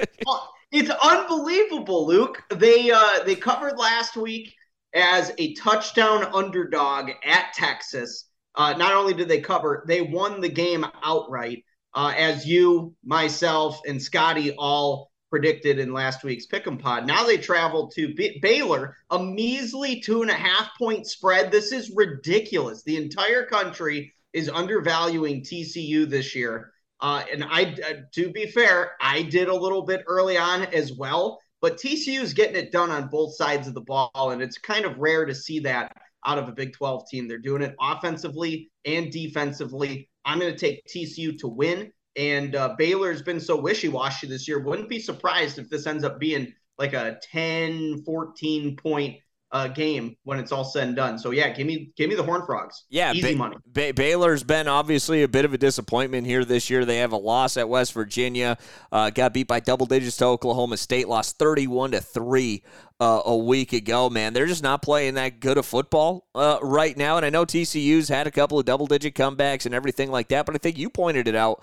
it's 0.71 0.91
unbelievable, 0.91 2.07
Luke. 2.07 2.43
They 2.51 2.91
uh, 2.91 3.25
they 3.25 3.35
covered 3.35 3.79
last 3.79 4.15
week 4.15 4.55
as 4.95 5.33
a 5.39 5.55
touchdown 5.55 6.25
underdog 6.35 7.13
at 7.25 7.55
Texas. 7.55 8.29
Uh, 8.55 8.75
not 8.75 8.93
only 8.93 9.15
did 9.15 9.29
they 9.29 9.41
cover, 9.41 9.85
they 9.89 10.03
won 10.03 10.43
the 10.43 10.51
game 10.51 10.85
outright. 11.03 11.65
Uh, 11.97 12.13
as 12.15 12.47
you, 12.47 12.95
myself, 13.03 13.81
and 13.87 14.01
Scotty 14.01 14.53
all 14.53 15.11
predicted 15.31 15.79
in 15.79 15.93
last 15.93 16.23
week's 16.25 16.47
Pick'em 16.47 16.79
Pod. 16.79 17.07
Now 17.07 17.25
they 17.25 17.39
travel 17.39 17.89
to 17.97 18.15
B- 18.15 18.39
Baylor, 18.41 18.97
a 19.11 19.19
measly 19.19 20.01
two 20.01 20.23
and 20.23 20.31
a 20.31 20.35
half 20.35 20.71
point 20.79 21.07
spread. 21.07 21.51
This 21.51 21.73
is 21.73 21.93
ridiculous. 21.97 22.83
The 22.83 22.97
entire 22.97 23.47
country 23.47 24.13
is 24.33 24.49
undervaluing 24.49 25.43
TCU 25.43 26.09
this 26.09 26.35
year. 26.35 26.71
Uh, 27.01 27.25
and 27.33 27.43
I, 27.45 27.75
uh, 27.87 27.93
to 28.15 28.31
be 28.31 28.47
fair, 28.47 28.93
I 29.01 29.23
did 29.23 29.49
a 29.49 29.55
little 29.55 29.83
bit 29.83 30.05
early 30.07 30.37
on 30.37 30.65
as 30.67 30.93
well. 30.93 31.41
But 31.63 31.79
TCU 31.79 32.21
is 32.21 32.35
getting 32.35 32.57
it 32.57 32.71
done 32.71 32.91
on 32.91 33.09
both 33.09 33.35
sides 33.35 33.67
of 33.67 33.75
the 33.75 33.81
ball, 33.81 34.31
and 34.31 34.43
it's 34.43 34.59
kind 34.59 34.85
of 34.85 34.99
rare 34.99 35.25
to 35.25 35.35
see 35.35 35.61
that 35.61 35.97
out 36.25 36.39
of 36.39 36.49
a 36.49 36.53
Big 36.53 36.75
12 36.75 37.09
team. 37.09 37.27
They're 37.27 37.39
doing 37.39 37.63
it 37.63 37.75
offensively 37.81 38.71
and 38.85 39.11
defensively. 39.11 40.09
I'm 40.27 40.41
going 40.41 40.53
to 40.53 40.59
take 40.59 40.85
TCU 40.87 41.39
to 41.39 41.49
win. 41.49 41.93
And 42.17 42.57
uh, 42.57 42.75
Baylor's 42.77 43.23
been 43.23 43.41
so 43.41 43.61
wishy 43.61 43.89
washy 43.89 44.27
this 44.27 44.49
year. 44.49 44.59
Wouldn't 44.59 44.89
be 44.89 44.99
surprised 44.99 45.59
if 45.59 45.71
this 45.71 45.87
ends 45.87 46.03
up 46.03 46.19
being 46.19 46.53
like 46.79 46.93
a 46.93 47.19
10, 47.31 48.03
14 48.05 48.77
point 48.77 49.17
uh, 49.53 49.69
game 49.69 50.17
when 50.25 50.39
it's 50.39 50.51
all 50.51 50.65
said 50.65 50.89
and 50.89 50.97
done. 50.97 51.19
So 51.19 51.31
yeah, 51.31 51.51
give 51.51 51.67
me 51.67 51.93
give 51.97 52.09
me 52.09 52.17
the 52.17 52.23
Horn 52.23 52.45
Frogs. 52.45 52.85
Yeah, 52.89 53.13
easy 53.13 53.33
ba- 53.33 53.39
money. 53.39 53.57
Ba- 53.67 53.93
Baylor's 53.95 54.43
been 54.43 54.69
obviously 54.69 55.23
a 55.23 55.29
bit 55.29 55.45
of 55.45 55.55
a 55.55 55.59
disappointment 55.59 56.27
here 56.27 56.45
this 56.45 56.69
year. 56.69 56.85
They 56.85 56.99
have 56.99 57.13
a 57.13 57.17
loss 57.17 57.57
at 57.57 57.69
West 57.69 57.93
Virginia, 57.93 58.59
uh, 58.91 59.11
got 59.11 59.33
beat 59.33 59.47
by 59.47 59.61
double 59.61 59.87
digits 59.87 60.17
to 60.19 60.25
Oklahoma 60.25 60.77
State, 60.77 61.09
lost 61.09 61.39
thirty-one 61.39 61.93
to 61.93 62.01
three 62.01 62.65
uh, 63.01 63.23
a 63.25 63.37
week 63.37 63.73
ago. 63.73 64.11
Man, 64.11 64.33
they're 64.33 64.47
just 64.47 64.63
not 64.63 64.83
playing 64.83 65.15
that 65.15 65.41
good 65.41 65.59
of 65.59 65.67
football 65.67 66.27
uh, 66.35 66.59
right 66.63 66.97
now. 66.97 67.17
And 67.17 67.25
I 67.25 67.31
know 67.31 67.45
TCU's 67.45 68.09
had 68.09 68.27
a 68.27 68.33
couple 68.33 68.59
of 68.59 68.65
double-digit 68.65 69.15
comebacks 69.15 69.67
and 69.67 69.75
everything 69.75 70.11
like 70.11 70.29
that, 70.29 70.47
but 70.47 70.55
I 70.55 70.59
think 70.59 70.77
you 70.79 70.91
pointed 70.91 71.29
it 71.29 71.35
out 71.37 71.63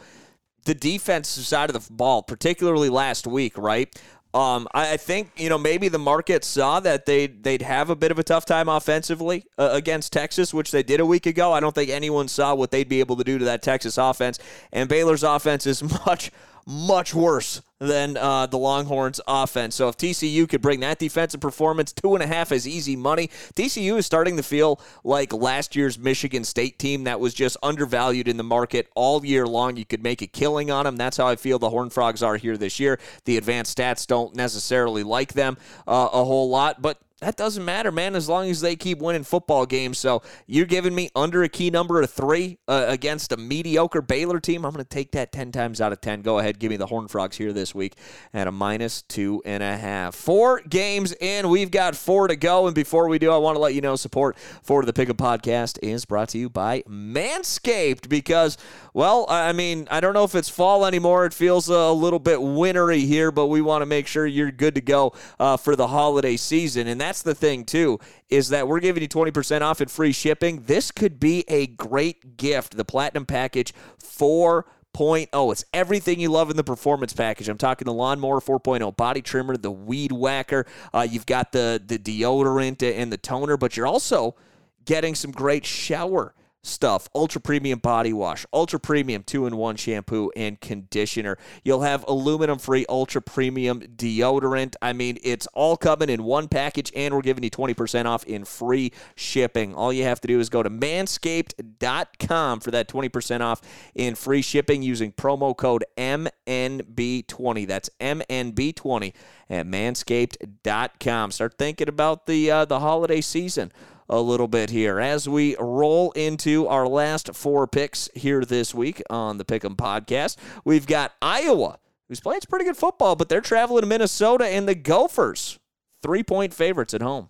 the 0.66 0.74
defensive 0.74 1.44
side 1.46 1.70
of 1.70 1.74
the 1.74 1.94
ball, 1.94 2.24
particularly 2.24 2.90
last 2.90 3.28
week, 3.28 3.58
right? 3.58 3.94
Um, 4.34 4.68
I, 4.74 4.94
I, 4.94 4.98
think 4.98 5.32
you 5.38 5.48
know 5.48 5.60
maybe 5.60 5.90
the 5.90 6.00
market 6.00 6.44
saw 6.44 6.80
that 6.80 7.06
they 7.06 7.28
they'd 7.28 7.62
have 7.62 7.92
a 7.92 7.96
bit 7.96 8.10
of 8.10 8.18
a 8.18 8.24
tough 8.24 8.46
time 8.46 8.68
offensively 8.68 9.46
uh, 9.60 9.70
against 9.74 10.12
Texas, 10.12 10.54
which 10.54 10.72
they 10.72 10.82
did 10.82 11.00
a 11.00 11.06
week 11.06 11.28
ago. 11.28 11.54
I 11.54 11.60
don't 11.60 11.76
think 11.76 11.92
anyone 11.92 12.28
saw 12.28 12.56
what 12.56 12.72
they'd 12.72 12.90
be 12.90 13.00
able 13.00 13.16
to 13.18 13.24
do 13.24 13.38
to 13.38 13.46
that 13.46 13.62
Texas 13.62 13.98
offense, 13.98 14.40
and 14.72 14.90
Baylor's 14.90 15.22
offense 15.22 15.68
is 15.68 15.84
much 16.08 16.32
much 16.66 17.14
worse 17.14 17.62
than 17.80 18.16
uh, 18.18 18.46
the 18.46 18.58
Longhorns' 18.58 19.20
offense. 19.28 19.76
So 19.76 19.90
if 19.90 19.98
TCU 19.98 20.48
could 20.48 20.62
bring 20.62 20.80
that 20.82 21.00
defensive 21.00 21.42
performance, 21.42 21.92
two 21.92 22.14
and 22.14 22.24
a 22.24 22.28
half 22.28 22.52
is 22.52 22.68
easy 22.68 22.96
money. 22.96 23.28
TCU 23.56 23.98
is 23.98 24.06
starting 24.06 24.38
to 24.38 24.44
feel 24.44 24.80
like 25.04 25.34
last 25.34 25.76
year's 25.76 26.00
Michigan 26.00 26.44
State 26.44 26.80
team 26.80 27.04
that 27.04 27.20
was 27.20 27.34
just 27.34 27.58
undervalued 27.62 28.28
in 28.28 28.38
the 28.38 28.44
market 28.44 28.90
all 28.96 29.26
year 29.26 29.46
long. 29.46 29.76
You 29.76 29.86
could 29.86 30.04
make 30.04 30.22
a 30.22 30.28
killing 30.28 30.72
on 30.72 30.86
them. 30.86 30.96
That's 30.96 31.18
how 31.18 31.28
I 31.28 31.36
feel 31.36 31.60
the 31.60 31.70
Horn 31.70 31.90
Frogs 31.90 32.24
are 32.24 32.38
here 32.38 32.58
this 32.58 32.80
year. 32.80 33.00
The 33.26 33.38
advanced 33.38 33.78
stats 33.78 34.08
don't 34.08 34.36
necessarily 34.36 35.04
like 35.04 35.34
them 35.34 35.58
uh, 35.88 36.10
a 36.14 36.24
whole 36.24 36.50
lot, 36.50 36.82
but 36.82 37.00
that 37.24 37.38
doesn't 37.38 37.64
matter, 37.64 37.92
man, 37.92 38.16
as 38.16 38.28
long 38.28 38.50
as 38.50 38.62
they 38.62 38.76
keep 38.76 39.00
winning 39.00 39.24
football 39.24 39.66
games. 39.66 39.98
So 39.98 40.22
you're 40.48 40.66
giving 40.66 40.94
me 40.94 41.10
under 41.16 41.44
a 41.44 41.50
key 41.50 41.70
number 41.70 42.02
of 42.02 42.10
three 42.10 42.60
uh, 42.68 42.86
against 42.88 43.32
a 43.32 43.38
mediocre 43.38 44.02
Baylor 44.02 44.40
team. 44.40 44.66
I'm 44.66 44.74
going 44.74 44.84
to 44.84 44.90
take 44.90 45.12
that 45.12 45.32
10 45.32 45.52
times 45.52 45.82
out 45.82 45.92
of 45.92 46.02
10. 46.02 46.22
Go 46.22 46.40
ahead, 46.40 46.60
give 46.60 46.70
me 46.70 46.78
the 46.78 46.88
Horn 46.88 47.08
Frogs 47.08 47.38
here 47.38 47.54
this 47.54 47.74
week 47.74 47.96
at 48.34 48.48
a 48.48 48.52
minus 48.52 49.02
two 49.04 49.42
and 49.46 49.64
a 49.64 49.78
half. 49.78 50.16
Four 50.16 50.62
games 50.62 51.14
in. 51.20 51.50
We've 51.50 51.72
got 51.72 51.96
four 51.96 52.28
to 52.28 52.36
go. 52.36 52.68
And 52.68 52.76
before 52.76 53.08
we 53.08 53.20
do, 53.20 53.32
I 53.32 53.38
want 53.38 53.56
to 53.56 53.60
let 53.60 53.74
you 53.74 53.82
know 53.82 53.96
support 53.96 54.38
for 54.62 54.84
the 54.84 54.94
Pick'em 54.94 55.14
Podcast 55.14 55.80
is 55.82 56.06
brought 56.06 56.30
to 56.30 56.38
you 56.38 56.50
by 56.50 56.82
Manscaped 56.88 58.10
because, 58.10 58.58
well, 58.94 59.26
I 59.30 59.54
mean, 59.54 59.88
I 59.90 60.00
don't 60.00 60.14
know 60.14 60.24
if 60.24 60.36
it's 60.36 60.50
fall 60.50 60.86
anymore. 60.86 61.26
It 61.26 61.34
feels 61.34 61.70
a 61.70 61.92
little 61.92 62.20
bit 62.20 62.42
wintry 62.42 63.02
here, 63.02 63.32
but 63.32 63.48
we 63.48 63.62
want 63.62 63.82
to 63.82 63.86
make 63.86 64.08
sure 64.08 64.26
you're 64.26 64.52
good 64.52 64.76
to 64.76 64.82
go 64.82 65.14
uh, 65.40 65.58
for 65.58 65.76
the 65.76 65.88
holiday 65.88 66.38
season. 66.38 66.88
And 66.88 67.00
that's 67.14 67.22
the 67.22 67.36
thing, 67.36 67.64
too, 67.64 68.00
is 68.28 68.50
that 68.50 68.68
we're 68.68 68.80
giving 68.80 69.04
you 69.04 69.08
20% 69.08 69.62
off 69.62 69.80
and 69.82 69.92
free 69.92 70.12
shipping. 70.12 70.64
This 70.64 70.90
could 70.90 71.20
be 71.20 71.46
a 71.48 71.68
great 71.68 72.38
gift. 72.38 72.76
The 72.76 72.84
Platinum 72.84 73.28
Package 73.28 73.72
for 74.00 74.66
4.0. 74.96 75.52
It's 75.52 75.64
everything 75.76 76.20
you 76.20 76.30
love 76.30 76.50
in 76.50 76.58
the 76.58 76.64
performance 76.64 77.14
package. 77.14 77.50
I'm 77.50 77.60
talking 77.60 77.86
the 77.86 77.94
Lawnmower 77.94 78.42
4.0 78.42 78.98
body 78.98 79.22
trimmer, 79.22 79.58
the 79.58 79.70
Weed 79.70 80.12
Whacker. 80.12 80.66
Uh, 80.92 81.06
you've 81.08 81.28
got 81.28 81.52
the 81.52 81.80
the 81.86 82.00
deodorant 82.00 82.82
and 82.82 83.14
the 83.14 83.18
toner, 83.18 83.58
but 83.58 83.78
you're 83.78 83.86
also 83.86 84.36
getting 84.84 85.14
some 85.14 85.32
great 85.32 85.66
shower 85.68 86.34
stuff. 86.64 87.10
Ultra 87.14 87.42
premium 87.42 87.80
body 87.80 88.14
wash 88.14 88.46
ultra 88.54 88.80
premium 88.80 89.24
two-in-one 89.24 89.76
shampoo 89.76 90.32
and 90.36 90.60
conditioner. 90.60 91.38
You'll 91.64 91.82
have 91.82 92.06
aluminum 92.08 92.58
free 92.58 92.86
ultra 92.88 93.22
premium 93.22 93.82
deodorant. 93.82 94.76
I 94.82 94.94
mean 94.94 95.18
it's 95.24 95.48
all 95.54 95.78
coming 95.78 96.10
in 96.10 96.24
one 96.24 96.48
package 96.48 96.92
and 96.96 97.14
we're 97.14 97.22
giving 97.22 97.44
you 97.44 97.52
20% 97.52 98.06
off 98.06 98.24
in 98.26 98.46
free 98.46 98.92
shipping. 99.16 99.76
All 99.76 99.92
you 99.92 100.04
have 100.04 100.22
to 100.22 100.28
do 100.28 100.40
is 100.40 100.50
go 100.50 100.64
to 100.64 100.70
manscaped.com 100.70 102.60
for 102.62 102.72
that 102.72 102.88
20% 102.88 103.42
off 103.42 103.62
in 103.94 104.16
free 104.16 104.42
shipping 104.42 104.82
using 104.82 105.12
promo 105.12 105.56
code 105.56 105.84
mnb20 105.98 107.68
that's 107.68 107.90
mnb20 108.00 109.14
at 109.50 109.68
manscaped.com 109.68 111.32
start 111.32 111.58
thinking 111.58 111.88
about 111.88 112.26
the 112.26 112.50
uh, 112.50 112.66
the 112.66 112.80
holiday 112.80 113.22
season 113.22 113.72
a 114.10 114.22
little 114.22 114.48
bit 114.48 114.70
here 114.70 115.00
as 115.00 115.28
we 115.28 115.56
roll 115.60 116.12
into 116.12 116.68
our 116.68 116.88
last 116.88 117.34
four 117.36 117.68
picks 117.68 118.10
here 118.14 118.44
this 118.46 118.74
week 118.74 119.02
on 119.10 119.38
the 119.38 119.46
Pick'em 119.46 119.76
podcast. 119.76 120.38
We've 120.66 120.88
got 120.88 121.14
Iowa, 121.22 121.80
who's 122.08 122.20
playing 122.20 122.42
some 122.42 122.50
pretty 122.50 122.66
good 122.66 122.78
football, 122.78 123.16
but 123.16 123.30
they're 123.30 123.42
traveling 123.42 123.82
to 123.82 123.88
Minnesota, 123.88 124.46
and 124.46 124.68
the 124.68 124.76
Gophers, 124.76 125.60
three 126.02 126.24
point 126.24 126.54
favorites 126.54 126.94
at 126.94 127.02
home. 127.02 127.30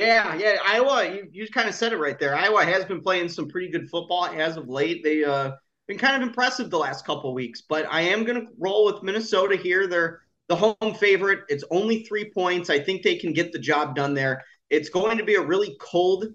Yeah, 0.00 0.34
yeah, 0.36 0.56
Iowa. 0.64 1.04
You, 1.06 1.28
you 1.30 1.48
kind 1.48 1.68
of 1.68 1.74
said 1.74 1.92
it 1.92 1.98
right 1.98 2.18
there. 2.18 2.34
Iowa 2.34 2.64
has 2.64 2.84
been 2.86 3.02
playing 3.02 3.28
some 3.28 3.48
pretty 3.48 3.68
good 3.68 3.90
football 3.90 4.26
as 4.26 4.56
of 4.56 4.68
late. 4.68 5.04
They 5.04 5.22
uh 5.22 5.52
been 5.86 5.98
kind 5.98 6.22
of 6.22 6.26
impressive 6.26 6.70
the 6.70 6.78
last 6.78 7.04
couple 7.04 7.34
weeks. 7.34 7.62
But 7.68 7.86
I 7.90 8.02
am 8.02 8.24
going 8.24 8.40
to 8.40 8.52
roll 8.58 8.86
with 8.86 9.02
Minnesota 9.02 9.56
here. 9.56 9.86
They're 9.86 10.20
the 10.48 10.56
home 10.56 10.94
favorite. 10.98 11.40
It's 11.48 11.64
only 11.70 12.04
three 12.04 12.30
points. 12.30 12.70
I 12.70 12.78
think 12.78 13.02
they 13.02 13.16
can 13.16 13.32
get 13.32 13.52
the 13.52 13.58
job 13.58 13.94
done 13.94 14.14
there. 14.14 14.42
It's 14.70 14.88
going 14.88 15.18
to 15.18 15.24
be 15.24 15.34
a 15.34 15.42
really 15.42 15.76
cold 15.80 16.26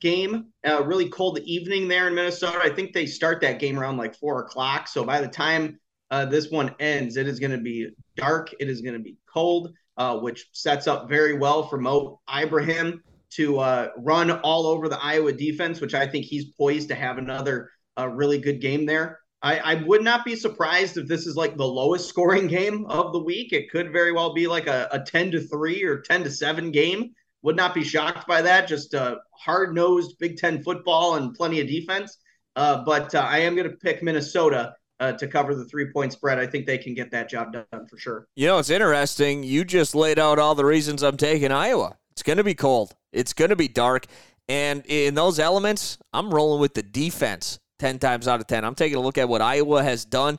game, 0.00 0.46
a 0.64 0.82
really 0.82 1.08
cold 1.08 1.38
evening 1.40 1.88
there 1.88 2.08
in 2.08 2.14
Minnesota. 2.14 2.60
I 2.62 2.70
think 2.70 2.92
they 2.92 3.06
start 3.06 3.40
that 3.40 3.58
game 3.58 3.78
around 3.78 3.96
like 3.96 4.16
four 4.16 4.40
o'clock. 4.40 4.88
So 4.88 5.04
by 5.04 5.20
the 5.20 5.28
time 5.28 5.80
uh, 6.10 6.26
this 6.26 6.50
one 6.50 6.74
ends, 6.78 7.16
it 7.16 7.26
is 7.26 7.40
going 7.40 7.52
to 7.52 7.58
be 7.58 7.88
dark. 8.16 8.50
It 8.60 8.68
is 8.68 8.82
going 8.82 8.94
to 8.94 9.00
be 9.02 9.16
cold 9.32 9.72
uh, 9.98 10.16
which 10.16 10.46
sets 10.52 10.86
up 10.86 11.08
very 11.08 11.34
well 11.34 11.66
for 11.68 11.76
Mo 11.76 12.20
Ibrahim 12.34 13.02
to 13.30 13.58
uh, 13.58 13.88
run 13.98 14.30
all 14.30 14.66
over 14.66 14.88
the 14.88 15.02
Iowa 15.02 15.32
defense, 15.32 15.80
which 15.80 15.94
I 15.94 16.06
think 16.06 16.24
he's 16.24 16.46
poised 16.52 16.88
to 16.88 16.94
have 16.94 17.18
another 17.18 17.70
uh, 17.98 18.08
really 18.08 18.38
good 18.38 18.60
game 18.60 18.86
there. 18.86 19.18
I, 19.42 19.58
I, 19.58 19.74
would 19.74 20.02
not 20.02 20.24
be 20.24 20.34
surprised 20.34 20.96
if 20.96 21.06
this 21.06 21.26
is 21.26 21.36
like 21.36 21.56
the 21.56 21.66
lowest 21.66 22.08
scoring 22.08 22.46
game 22.46 22.86
of 22.86 23.12
the 23.12 23.22
week. 23.22 23.52
It 23.52 23.70
could 23.70 23.92
very 23.92 24.12
well 24.12 24.32
be 24.32 24.46
like 24.46 24.66
a, 24.66 24.88
a 24.90 25.00
10 25.00 25.32
to 25.32 25.40
3 25.40 25.84
or 25.84 26.00
10 26.00 26.24
to 26.24 26.30
7 26.30 26.70
game. 26.72 27.10
Would 27.42 27.56
not 27.56 27.74
be 27.74 27.84
shocked 27.84 28.26
by 28.26 28.42
that. 28.42 28.66
Just 28.66 28.94
a 28.94 29.18
hard 29.32 29.74
nosed 29.74 30.18
Big 30.18 30.38
Ten 30.38 30.62
football 30.62 31.14
and 31.14 31.34
plenty 31.34 31.60
of 31.60 31.68
defense. 31.68 32.18
Uh, 32.56 32.82
but 32.84 33.14
uh, 33.14 33.20
I 33.20 33.38
am 33.40 33.54
going 33.54 33.70
to 33.70 33.76
pick 33.76 34.02
Minnesota 34.02 34.74
uh, 35.00 35.12
to 35.12 35.26
cover 35.26 35.54
the 35.54 35.64
three 35.64 35.90
point 35.90 36.12
spread. 36.12 36.38
I 36.38 36.46
think 36.46 36.66
they 36.66 36.78
can 36.78 36.94
get 36.94 37.10
that 37.10 37.28
job 37.28 37.52
done 37.52 37.86
for 37.86 37.98
sure. 37.98 38.26
You 38.36 38.46
know, 38.46 38.58
it's 38.58 38.70
interesting. 38.70 39.42
You 39.42 39.64
just 39.64 39.94
laid 39.94 40.18
out 40.18 40.38
all 40.38 40.54
the 40.54 40.64
reasons 40.64 41.02
I'm 41.02 41.16
taking 41.16 41.52
Iowa. 41.52 41.96
It's 42.12 42.22
going 42.22 42.38
to 42.38 42.44
be 42.44 42.54
cold, 42.54 42.94
it's 43.12 43.32
going 43.32 43.50
to 43.50 43.56
be 43.56 43.68
dark. 43.68 44.06
And 44.48 44.82
in 44.86 45.14
those 45.14 45.38
elements, 45.38 45.98
I'm 46.12 46.30
rolling 46.30 46.60
with 46.60 46.72
the 46.72 46.82
defense 46.82 47.58
10 47.80 47.98
times 47.98 48.26
out 48.26 48.40
of 48.40 48.46
10. 48.46 48.64
I'm 48.64 48.74
taking 48.74 48.96
a 48.96 49.00
look 49.00 49.18
at 49.18 49.28
what 49.28 49.42
Iowa 49.42 49.82
has 49.82 50.04
done 50.04 50.38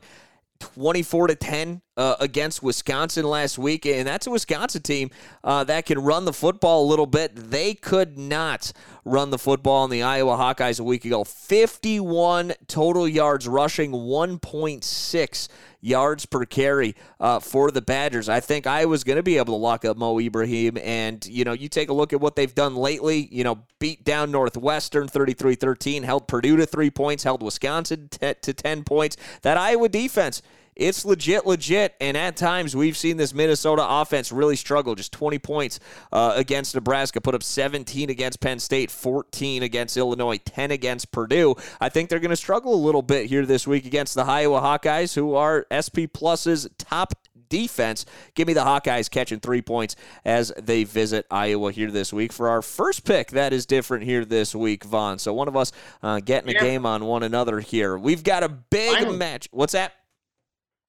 24 0.60 1.28
to 1.28 1.34
10 1.34 1.82
uh, 1.96 2.16
against 2.20 2.62
Wisconsin 2.62 3.24
last 3.24 3.58
week, 3.58 3.84
and 3.84 4.06
that's 4.06 4.26
a 4.26 4.30
Wisconsin 4.30 4.82
team 4.82 5.10
uh, 5.42 5.64
that 5.64 5.86
can 5.86 5.98
run 5.98 6.24
the 6.24 6.32
football 6.32 6.84
a 6.84 6.88
little 6.88 7.06
bit. 7.06 7.34
They 7.34 7.74
could 7.74 8.16
not 8.16 8.72
run 9.04 9.30
the 9.30 9.38
football 9.38 9.84
in 9.84 9.90
the 9.90 10.02
Iowa 10.02 10.36
Hawkeyes 10.36 10.78
a 10.78 10.84
week 10.84 11.04
ago. 11.04 11.24
51 11.24 12.54
total 12.68 13.08
yards 13.08 13.48
rushing, 13.48 13.92
1.6 13.92 15.48
yards 15.80 16.26
per 16.26 16.44
carry 16.44 16.94
uh, 17.18 17.40
for 17.40 17.70
the 17.70 17.82
Badgers. 17.82 18.28
I 18.28 18.40
think 18.40 18.66
I 18.66 18.84
was 18.84 19.04
going 19.04 19.16
to 19.16 19.22
be 19.22 19.38
able 19.38 19.54
to 19.54 19.60
lock 19.60 19.84
up 19.84 19.96
Mo 19.96 20.18
Ibrahim. 20.18 20.78
And, 20.78 21.24
you 21.26 21.44
know, 21.44 21.52
you 21.52 21.68
take 21.68 21.88
a 21.88 21.92
look 21.92 22.12
at 22.12 22.20
what 22.20 22.36
they've 22.36 22.54
done 22.54 22.76
lately, 22.76 23.28
you 23.30 23.44
know, 23.44 23.60
beat 23.78 24.04
down 24.04 24.30
Northwestern 24.30 25.08
33 25.08 25.54
13, 25.54 26.02
held 26.02 26.28
Purdue 26.28 26.56
to 26.56 26.66
three 26.66 26.90
points, 26.90 27.24
held 27.24 27.42
Wisconsin 27.42 28.08
t- 28.08 28.34
to 28.40 28.52
10 28.52 28.84
points. 28.84 29.16
That 29.42 29.56
Iowa 29.56 29.88
defense 29.88 30.42
it's 30.80 31.04
legit, 31.04 31.46
legit. 31.46 31.94
And 32.00 32.16
at 32.16 32.36
times, 32.36 32.74
we've 32.74 32.96
seen 32.96 33.18
this 33.18 33.34
Minnesota 33.34 33.86
offense 33.86 34.32
really 34.32 34.56
struggle. 34.56 34.94
Just 34.94 35.12
20 35.12 35.38
points 35.38 35.78
uh, 36.10 36.32
against 36.34 36.74
Nebraska, 36.74 37.20
put 37.20 37.34
up 37.34 37.42
17 37.42 38.08
against 38.08 38.40
Penn 38.40 38.58
State, 38.58 38.90
14 38.90 39.62
against 39.62 39.96
Illinois, 39.96 40.38
10 40.38 40.70
against 40.70 41.12
Purdue. 41.12 41.54
I 41.80 41.90
think 41.90 42.08
they're 42.08 42.18
going 42.18 42.30
to 42.30 42.36
struggle 42.36 42.74
a 42.74 42.82
little 42.82 43.02
bit 43.02 43.26
here 43.26 43.44
this 43.44 43.66
week 43.66 43.84
against 43.84 44.14
the 44.14 44.24
Iowa 44.24 44.60
Hawkeyes, 44.60 45.14
who 45.14 45.34
are 45.34 45.66
SP 45.70 46.08
Plus's 46.12 46.66
top 46.78 47.14
defense. 47.50 48.06
Give 48.34 48.48
me 48.48 48.54
the 48.54 48.64
Hawkeyes 48.64 49.10
catching 49.10 49.40
three 49.40 49.60
points 49.60 49.96
as 50.24 50.50
they 50.56 50.84
visit 50.84 51.26
Iowa 51.30 51.72
here 51.72 51.90
this 51.90 52.10
week 52.10 52.32
for 52.32 52.48
our 52.48 52.62
first 52.62 53.04
pick. 53.04 53.32
That 53.32 53.52
is 53.52 53.66
different 53.66 54.04
here 54.04 54.24
this 54.24 54.54
week, 54.54 54.84
Vaughn. 54.84 55.18
So 55.18 55.34
one 55.34 55.48
of 55.48 55.56
us 55.56 55.72
uh, 56.02 56.20
getting 56.20 56.50
yeah. 56.52 56.58
a 56.58 56.62
game 56.62 56.86
on 56.86 57.04
one 57.04 57.22
another 57.22 57.60
here. 57.60 57.98
We've 57.98 58.24
got 58.24 58.42
a 58.42 58.48
big 58.48 58.94
Finally. 58.94 59.18
match. 59.18 59.48
What's 59.50 59.74
that? 59.74 59.92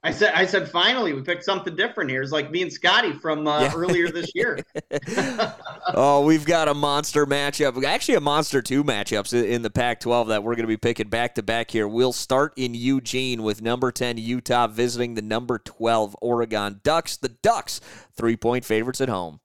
I 0.04 0.10
said, 0.10 0.34
I 0.34 0.48
said, 0.48 0.68
finally, 0.68 1.14
we 1.14 1.22
picked 1.22 1.44
something 1.44 1.76
different 1.76 2.10
here. 2.10 2.24
It's 2.24 2.32
like 2.32 2.50
me 2.50 2.64
and 2.64 2.74
Scotty 2.74 3.14
from 3.14 3.46
uh, 3.46 3.62
yeah. 3.62 3.74
earlier 3.76 4.10
this 4.10 4.32
year. 4.34 4.60
oh, 5.94 6.26
we've 6.26 6.46
got 6.46 6.68
a 6.68 6.74
monster 6.74 7.28
matchup. 7.28 7.84
Actually, 7.84 8.16
a 8.16 8.22
monster 8.22 8.64
two 8.64 8.84
matchups 8.84 9.32
in 9.32 9.62
the 9.62 9.70
Pac-12 9.70 10.30
that 10.30 10.44
we're 10.44 10.56
going 10.56 10.64
to 10.64 10.68
be 10.68 10.78
picking 10.78 11.08
back 11.08 11.36
to 11.36 11.44
back 11.44 11.70
here. 11.70 11.88
We'll 11.88 12.14
start 12.14 12.54
in 12.56 12.74
Eugene 12.74 13.44
with 13.44 13.62
number 13.62 13.92
10 13.92 14.18
Utah 14.18 14.66
visiting 14.66 15.14
the 15.14 15.22
number 15.22 15.60
12 15.60 16.16
Oregon 16.20 16.82
Ducks. 16.84 17.18
The 17.18 17.30
Ducks, 17.30 17.80
three-point 18.18 18.66
favorites 18.66 19.02
at 19.02 19.10
home. 19.10 19.40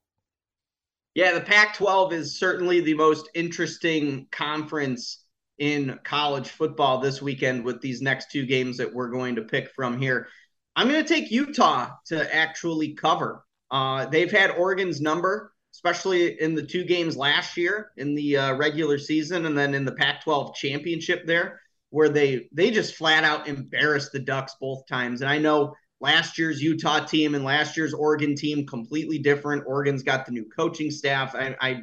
Yeah, 1.15 1.33
the 1.33 1.43
Pac-12 1.43 2.13
is 2.13 2.39
certainly 2.39 2.81
the 2.81 2.95
most 2.95 3.29
interesting 3.35 4.27
conference 4.31 5.23
in 5.59 5.99
college 6.03 6.49
football 6.49 6.99
this 6.99 7.21
weekend 7.21 7.63
with 7.65 7.83
these 7.83 8.01
next 8.01 8.31
two 8.31 8.47
games 8.47 8.79
that 8.79 8.93
we're 8.93 9.11
going 9.11 9.35
to 9.37 9.43
pick 9.43 9.71
from 9.75 9.99
here. 9.99 10.29
I'm 10.77 10.89
going 10.89 11.03
to 11.03 11.09
take 11.09 11.31
Utah 11.31 11.91
to 12.07 12.35
actually 12.35 12.93
cover. 12.93 13.43
Uh, 13.71 14.05
they've 14.07 14.31
had 14.31 14.51
Oregon's 14.51 15.01
number, 15.01 15.53
especially 15.75 16.41
in 16.41 16.55
the 16.55 16.63
two 16.63 16.85
games 16.85 17.17
last 17.17 17.57
year 17.57 17.93
in 17.97 18.15
the 18.15 18.37
uh, 18.37 18.55
regular 18.57 18.99
season, 18.99 19.47
and 19.47 19.57
then 19.57 19.75
in 19.75 19.87
the 19.87 19.93
Pac-12 19.93 20.55
championship 20.55 21.27
there, 21.27 21.61
where 21.91 22.11
they 22.11 22.49
they 22.53 22.71
just 22.71 22.95
flat 22.95 23.25
out 23.25 23.49
embarrassed 23.49 24.13
the 24.13 24.19
Ducks 24.19 24.55
both 24.61 24.87
times. 24.87 25.23
And 25.23 25.31
I 25.31 25.39
know 25.39 25.75
last 26.01 26.39
year's 26.39 26.63
Utah 26.63 27.05
team 27.05 27.35
and 27.35 27.43
last 27.43 27.77
year's 27.77 27.95
Oregon 27.95 28.37
team 28.37 28.67
completely 28.67 29.19
different. 29.19 29.65
Oregon's 29.67 30.03
got 30.03 30.27
the 30.27 30.33
new 30.33 30.45
coaching 30.45 30.91
staff. 30.91 31.35
I, 31.35 31.57
I 31.61 31.81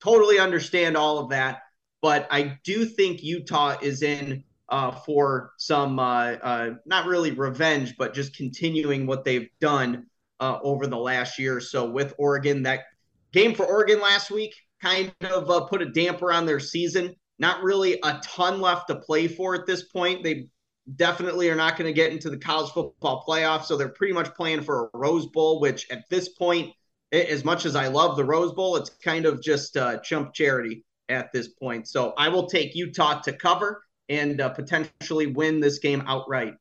totally 0.00 0.38
understand 0.38 0.96
all 0.96 1.18
of 1.18 1.30
that, 1.30 1.62
but 2.00 2.28
I 2.30 2.58
do 2.64 2.84
think 2.84 3.24
Utah 3.24 3.76
is 3.82 4.02
in 4.02 4.44
uh, 4.68 4.90
for 4.90 5.52
some 5.58 5.98
uh, 5.98 6.32
uh, 6.42 6.70
not 6.84 7.06
really 7.06 7.30
revenge, 7.30 7.96
but 7.96 8.14
just 8.14 8.36
continuing 8.36 9.06
what 9.06 9.24
they've 9.24 9.48
done 9.60 10.06
uh, 10.40 10.58
over 10.62 10.86
the 10.86 10.96
last 10.96 11.38
year 11.38 11.56
or 11.56 11.60
so 11.60 11.88
with 11.88 12.14
Oregon. 12.18 12.62
That 12.62 12.84
game 13.32 13.54
for 13.54 13.64
Oregon 13.64 14.00
last 14.00 14.30
week 14.30 14.54
kind 14.82 15.12
of 15.30 15.50
uh, 15.50 15.62
put 15.66 15.82
a 15.82 15.90
damper 15.90 16.32
on 16.32 16.46
their 16.46 16.60
season. 16.60 17.14
Not 17.38 17.62
really 17.62 17.98
a 18.02 18.20
ton 18.24 18.60
left 18.60 18.88
to 18.88 18.96
play 18.96 19.28
for 19.28 19.54
at 19.54 19.66
this 19.66 19.84
point. 19.84 20.24
They 20.24 20.48
definitely 20.96 21.50
are 21.50 21.56
not 21.56 21.76
going 21.76 21.88
to 21.88 21.92
get 21.92 22.12
into 22.12 22.30
the 22.30 22.38
college 22.38 22.70
football 22.70 23.24
playoff, 23.26 23.64
so 23.64 23.76
they're 23.76 23.88
pretty 23.88 24.14
much 24.14 24.34
playing 24.34 24.62
for 24.62 24.84
a 24.84 24.98
Rose 24.98 25.26
Bowl, 25.26 25.60
which 25.60 25.86
at 25.90 26.08
this 26.08 26.30
point, 26.30 26.72
as 27.12 27.44
much 27.44 27.66
as 27.66 27.76
I 27.76 27.88
love 27.88 28.16
the 28.16 28.24
Rose 28.24 28.52
Bowl, 28.52 28.76
it's 28.76 28.90
kind 28.90 29.26
of 29.26 29.42
just 29.42 29.76
uh, 29.76 29.98
chump 29.98 30.32
charity 30.32 30.84
at 31.08 31.32
this 31.32 31.48
point. 31.48 31.88
So 31.88 32.14
I 32.16 32.28
will 32.28 32.46
take 32.46 32.74
Utah 32.74 33.20
to 33.20 33.32
cover 33.32 33.82
and 34.08 34.40
uh, 34.40 34.48
potentially 34.50 35.26
win 35.26 35.60
this 35.60 35.78
game 35.78 36.02
outright. 36.06 36.54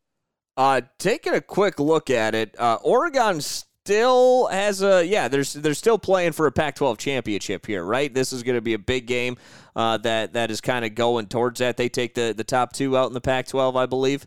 Uh, 0.58 0.82
taking 1.00 1.34
a 1.34 1.42
quick 1.42 1.80
look 1.80 2.10
at 2.10 2.34
it, 2.34 2.56
uh, 2.60 2.78
Oregon 2.82 3.42
still 3.42 4.48
has 4.48 4.82
a 4.82 5.06
yeah. 5.06 5.28
There's 5.28 5.54
they're 5.54 5.74
still 5.74 6.00
playing 6.00 6.32
for 6.32 6.48
a 6.48 6.52
Pac-12 6.52 6.98
championship 6.98 7.66
here, 7.66 7.84
right? 7.84 8.14
This 8.14 8.32
is 8.32 8.42
going 8.42 8.56
to 8.56 8.62
be 8.62 8.74
a 8.74 8.80
big 8.80 9.06
game 9.06 9.38
uh, 9.76 9.98
that 9.98 10.34
that 10.34 10.52
is 10.52 10.62
kind 10.62 10.86
of 10.86 10.96
going 10.96 11.28
towards 11.28 11.60
that. 11.60 11.78
They 11.78 11.90
take 11.90 12.16
the 12.16 12.34
the 12.36 12.44
top 12.44 12.74
two 12.74 12.98
out 12.98 13.08
in 13.08 13.14
the 13.14 13.22
Pac-12, 13.22 13.76
I 13.76 13.86
believe. 13.86 14.26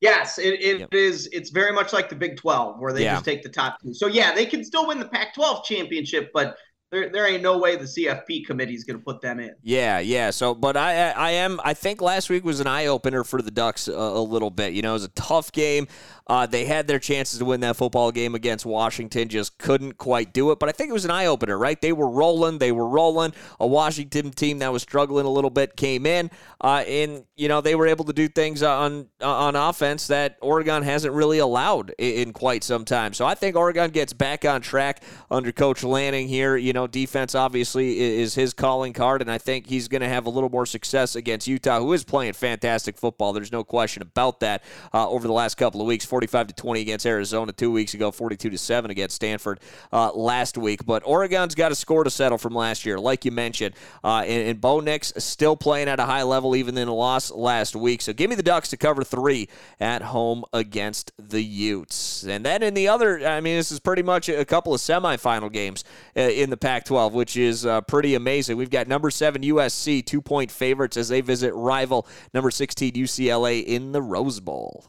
Yes, 0.00 0.38
it, 0.38 0.60
it 0.60 0.80
yep. 0.80 0.88
is. 0.92 1.28
It's 1.32 1.50
very 1.50 1.72
much 1.72 1.92
like 1.92 2.10
the 2.10 2.16
Big 2.16 2.36
12, 2.36 2.78
where 2.78 2.92
they 2.92 3.04
yeah. 3.04 3.14
just 3.14 3.24
take 3.24 3.42
the 3.42 3.48
top 3.48 3.80
two. 3.80 3.94
So 3.94 4.06
yeah, 4.06 4.34
they 4.34 4.44
can 4.44 4.62
still 4.62 4.86
win 4.86 4.98
the 4.98 5.08
Pac-12 5.08 5.64
championship, 5.64 6.30
but 6.34 6.58
there, 6.92 7.08
there 7.08 7.26
ain't 7.26 7.42
no 7.42 7.58
way 7.58 7.74
the 7.74 7.84
CFP 7.84 8.46
committee 8.46 8.74
is 8.74 8.84
going 8.84 8.98
to 8.98 9.04
put 9.04 9.20
them 9.20 9.40
in. 9.40 9.52
Yeah, 9.62 9.98
yeah. 9.98 10.30
So, 10.30 10.54
but 10.54 10.76
I, 10.76 11.10
I 11.10 11.30
am. 11.32 11.60
I 11.64 11.74
think 11.74 12.00
last 12.00 12.30
week 12.30 12.44
was 12.44 12.60
an 12.60 12.68
eye 12.68 12.86
opener 12.86 13.24
for 13.24 13.42
the 13.42 13.50
Ducks 13.50 13.88
a, 13.88 13.92
a, 13.92 14.20
little 14.22 14.50
bit. 14.50 14.72
You 14.72 14.82
know, 14.82 14.90
it 14.90 14.94
was 14.94 15.04
a 15.04 15.08
tough 15.08 15.50
game. 15.50 15.88
Uh, 16.28 16.46
they 16.46 16.64
had 16.64 16.86
their 16.86 16.98
chances 16.98 17.38
to 17.38 17.44
win 17.44 17.60
that 17.60 17.76
football 17.76 18.10
game 18.10 18.34
against 18.34 18.66
Washington, 18.66 19.28
just 19.28 19.58
couldn't 19.58 19.96
quite 19.96 20.32
do 20.32 20.50
it. 20.50 20.58
But 20.58 20.68
I 20.68 20.72
think 20.72 20.90
it 20.90 20.92
was 20.92 21.04
an 21.04 21.10
eye 21.10 21.26
opener, 21.26 21.56
right? 21.56 21.80
They 21.80 21.92
were 21.92 22.10
rolling, 22.10 22.58
they 22.58 22.72
were 22.72 22.88
rolling. 22.88 23.32
A 23.60 23.66
Washington 23.66 24.30
team 24.30 24.58
that 24.58 24.72
was 24.72 24.82
struggling 24.82 25.24
a 25.24 25.30
little 25.30 25.50
bit 25.50 25.76
came 25.76 26.04
in, 26.04 26.30
uh, 26.60 26.84
and 26.86 27.24
you 27.36 27.48
know 27.48 27.60
they 27.60 27.74
were 27.74 27.86
able 27.86 28.04
to 28.06 28.12
do 28.12 28.28
things 28.28 28.62
on 28.62 29.08
on 29.20 29.54
offense 29.54 30.08
that 30.08 30.36
Oregon 30.40 30.82
hasn't 30.82 31.14
really 31.14 31.38
allowed 31.38 31.94
in, 31.98 32.14
in 32.14 32.32
quite 32.32 32.64
some 32.64 32.84
time. 32.84 33.12
So 33.12 33.24
I 33.24 33.34
think 33.34 33.54
Oregon 33.54 33.90
gets 33.90 34.12
back 34.12 34.44
on 34.44 34.60
track 34.60 35.02
under 35.30 35.52
Coach 35.52 35.84
Lanning 35.84 36.26
here. 36.26 36.56
You 36.56 36.72
know, 36.76 36.86
defense 36.86 37.34
obviously 37.34 37.98
is 37.98 38.36
his 38.36 38.52
calling 38.54 38.92
card, 38.92 39.20
and 39.20 39.30
I 39.30 39.38
think 39.38 39.66
he's 39.66 39.88
going 39.88 40.02
to 40.02 40.08
have 40.08 40.26
a 40.26 40.30
little 40.30 40.50
more 40.50 40.66
success 40.66 41.16
against 41.16 41.48
Utah, 41.48 41.80
who 41.80 41.92
is 41.92 42.04
playing 42.04 42.34
fantastic 42.34 42.96
football. 42.96 43.32
There's 43.32 43.50
no 43.50 43.64
question 43.64 44.02
about 44.02 44.38
that. 44.40 44.62
Uh, 44.92 45.08
over 45.10 45.26
the 45.26 45.32
last 45.32 45.56
couple 45.56 45.80
of 45.80 45.86
weeks. 45.86 46.04
45 46.04 46.48
to 46.48 46.54
20 46.54 46.80
against 46.80 47.06
Arizona 47.06 47.52
two 47.52 47.72
weeks 47.72 47.94
ago, 47.94 48.10
42 48.10 48.50
to 48.50 48.58
7 48.58 48.90
against 48.90 49.16
Stanford 49.16 49.60
uh, 49.92 50.12
last 50.12 50.56
week. 50.58 50.84
But 50.84 51.02
Oregon's 51.06 51.54
got 51.54 51.72
a 51.72 51.74
score 51.74 52.04
to 52.04 52.10
settle 52.10 52.38
from 52.38 52.54
last 52.54 52.84
year, 52.84 52.98
like 52.98 53.24
you 53.24 53.32
mentioned. 53.32 53.74
Uh, 54.04 54.24
and, 54.26 54.48
and 54.48 54.60
Bo 54.60 54.80
Nix 54.80 55.12
still 55.18 55.56
playing 55.56 55.88
at 55.88 55.98
a 55.98 56.04
high 56.04 56.22
level, 56.22 56.54
even 56.54 56.76
in 56.76 56.88
a 56.88 56.94
loss 56.94 57.30
last 57.30 57.74
week. 57.74 58.02
So 58.02 58.12
give 58.12 58.30
me 58.30 58.36
the 58.36 58.42
Ducks 58.42 58.68
to 58.70 58.76
cover 58.76 59.02
three 59.02 59.48
at 59.80 60.02
home 60.02 60.44
against 60.52 61.12
the 61.18 61.42
Utes. 61.42 62.24
And 62.24 62.44
then 62.44 62.62
in 62.62 62.74
the 62.74 62.88
other, 62.88 63.26
I 63.26 63.40
mean, 63.40 63.56
this 63.56 63.72
is 63.72 63.80
pretty 63.80 64.02
much 64.02 64.28
a 64.28 64.44
couple 64.44 64.74
of 64.74 64.80
semifinal 64.80 65.50
games 65.50 65.84
uh, 66.16 66.20
in 66.20 66.50
the 66.50 66.56
Pac 66.66 66.84
12, 66.84 67.14
which 67.14 67.36
is 67.36 67.64
uh, 67.64 67.80
pretty 67.82 68.16
amazing. 68.16 68.56
We've 68.56 68.70
got 68.70 68.88
number 68.88 69.08
seven 69.08 69.42
USC, 69.42 70.04
two 70.04 70.20
point 70.20 70.50
favorites 70.50 70.96
as 70.96 71.08
they 71.08 71.20
visit 71.20 71.54
rival 71.54 72.08
number 72.34 72.50
16 72.50 72.92
UCLA 72.94 73.62
in 73.62 73.92
the 73.92 74.02
Rose 74.02 74.40
Bowl. 74.40 74.84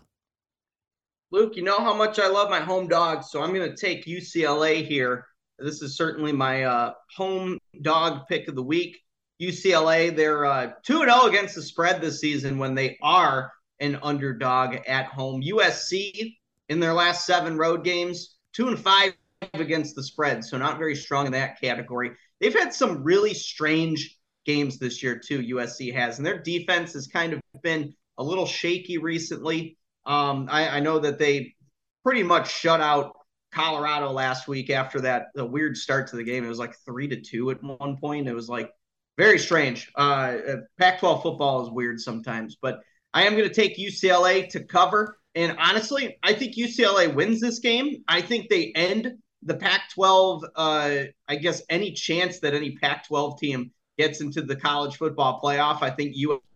Luke, 1.29 1.55
you 1.55 1.61
know 1.61 1.77
how 1.77 1.93
much 1.93 2.17
I 2.17 2.29
love 2.29 2.49
my 2.49 2.61
home 2.61 2.87
dogs, 2.87 3.29
so 3.29 3.43
I'm 3.43 3.53
going 3.53 3.69
to 3.69 3.77
take 3.77 4.07
UCLA 4.07 4.87
here. 4.87 5.27
This 5.59 5.83
is 5.83 5.95
certainly 5.95 6.31
my 6.31 6.63
uh, 6.63 6.93
home 7.15 7.59
dog 7.83 8.27
pick 8.27 8.47
of 8.47 8.55
the 8.55 8.63
week. 8.63 8.97
UCLA, 9.39 10.15
they're 10.15 10.47
uh, 10.47 10.71
2 10.81 11.01
0 11.01 11.25
against 11.25 11.53
the 11.53 11.61
spread 11.61 12.01
this 12.01 12.19
season 12.19 12.57
when 12.57 12.73
they 12.73 12.97
are 13.03 13.51
an 13.81 13.99
underdog 14.01 14.77
at 14.87 15.05
home. 15.05 15.43
USC, 15.43 16.37
in 16.69 16.79
their 16.79 16.93
last 16.93 17.27
seven 17.27 17.55
road 17.55 17.83
games, 17.83 18.37
2 18.53 18.69
and 18.69 18.79
5 18.79 19.13
against 19.53 19.95
the 19.95 20.03
spread, 20.03 20.43
so 20.43 20.57
not 20.57 20.77
very 20.77 20.95
strong 20.95 21.25
in 21.25 21.31
that 21.33 21.59
category. 21.61 22.11
They've 22.39 22.53
had 22.53 22.73
some 22.73 23.03
really 23.03 23.33
strange 23.33 24.17
games 24.45 24.79
this 24.79 25.03
year, 25.03 25.19
too, 25.19 25.41
USC 25.55 25.93
has, 25.93 26.17
and 26.17 26.25
their 26.25 26.41
defense 26.41 26.93
has 26.93 27.07
kind 27.07 27.33
of 27.33 27.41
been 27.61 27.93
a 28.17 28.23
little 28.23 28.45
shaky 28.45 28.97
recently. 28.97 29.77
Um, 30.05 30.47
I, 30.49 30.69
I 30.69 30.79
know 30.79 30.99
that 30.99 31.19
they 31.19 31.55
pretty 32.03 32.23
much 32.23 32.51
shut 32.51 32.81
out 32.81 33.13
Colorado 33.51 34.11
last 34.11 34.47
week 34.47 34.69
after 34.69 35.01
that 35.01 35.27
the 35.35 35.45
weird 35.45 35.77
start 35.77 36.07
to 36.07 36.15
the 36.15 36.23
game. 36.23 36.45
It 36.45 36.49
was 36.49 36.59
like 36.59 36.75
three 36.85 37.07
to 37.07 37.21
two 37.21 37.51
at 37.51 37.61
one 37.61 37.97
point. 37.97 38.27
It 38.27 38.33
was 38.33 38.49
like 38.49 38.71
very 39.17 39.39
strange. 39.39 39.91
Uh, 39.97 40.37
uh 40.47 40.55
Pac-12 40.79 41.23
football 41.23 41.65
is 41.65 41.71
weird 41.71 41.99
sometimes, 41.99 42.57
but 42.61 42.79
I 43.13 43.23
am 43.23 43.35
going 43.35 43.47
to 43.47 43.53
take 43.53 43.77
UCLA 43.77 44.49
to 44.49 44.63
cover. 44.63 45.17
And 45.33 45.57
honestly, 45.59 46.17
I 46.23 46.33
think 46.33 46.55
UCLA 46.55 47.13
wins 47.13 47.41
this 47.41 47.59
game. 47.59 48.03
I 48.07 48.21
think 48.21 48.49
they 48.49 48.71
end 48.75 49.13
the 49.43 49.55
Pac-12. 49.55 50.43
Uh, 50.55 51.03
I 51.27 51.35
guess 51.35 51.61
any 51.69 51.93
chance 51.93 52.39
that 52.39 52.53
any 52.53 52.77
Pac-12 52.77 53.39
team 53.39 53.71
gets 53.97 54.21
into 54.21 54.41
the 54.41 54.55
college 54.55 54.97
football 54.97 55.39
playoff, 55.41 55.81
I 55.81 55.89
think 55.89 56.15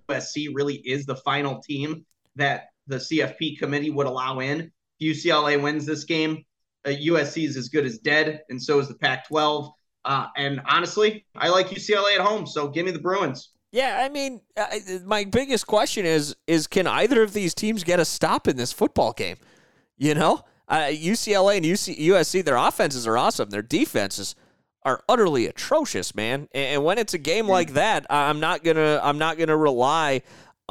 USC 0.09 0.49
really 0.53 0.75
is 0.75 1.05
the 1.05 1.15
final 1.15 1.61
team 1.61 2.05
that 2.35 2.69
the 2.87 2.97
CFP 2.97 3.59
committee 3.59 3.89
would 3.89 4.07
allow 4.07 4.39
in. 4.39 4.71
If 4.99 5.17
UCLA 5.17 5.61
wins 5.61 5.85
this 5.85 6.03
game, 6.03 6.43
uh, 6.85 6.89
USC 6.89 7.47
is 7.47 7.57
as 7.57 7.69
good 7.69 7.85
as 7.85 7.99
dead, 7.99 8.41
and 8.49 8.61
so 8.61 8.79
is 8.79 8.87
the 8.87 8.95
Pac 8.95 9.27
12. 9.27 9.71
Uh, 10.03 10.27
and 10.35 10.61
honestly, 10.67 11.25
I 11.35 11.49
like 11.49 11.67
UCLA 11.67 12.15
at 12.15 12.21
home, 12.21 12.47
so 12.47 12.67
give 12.67 12.85
me 12.85 12.91
the 12.91 12.99
Bruins. 12.99 13.49
Yeah, 13.71 14.01
I 14.03 14.09
mean, 14.09 14.41
I, 14.57 14.99
my 15.05 15.23
biggest 15.23 15.65
question 15.65 16.05
is 16.05 16.35
is 16.45 16.67
can 16.67 16.87
either 16.87 17.23
of 17.23 17.33
these 17.33 17.53
teams 17.53 17.83
get 17.83 17.99
a 17.99 18.05
stop 18.05 18.47
in 18.47 18.57
this 18.57 18.73
football 18.73 19.13
game? 19.13 19.37
You 19.97 20.13
know, 20.13 20.43
uh, 20.67 20.87
UCLA 20.89 21.57
and 21.57 21.65
UC, 21.65 21.99
USC, 21.99 22.43
their 22.43 22.55
offenses 22.55 23.07
are 23.07 23.17
awesome. 23.17 23.49
Their 23.49 23.61
defenses 23.61 24.35
are 24.83 25.03
utterly 25.07 25.45
atrocious, 25.45 26.15
man. 26.15 26.47
And 26.53 26.83
when 26.83 26.97
it's 26.97 27.13
a 27.13 27.19
game 27.19 27.47
like 27.47 27.73
that, 27.73 28.05
I'm 28.09 28.39
not 28.39 28.63
gonna 28.63 28.99
I'm 29.03 29.17
not 29.17 29.37
gonna 29.37 29.57
rely 29.57 30.21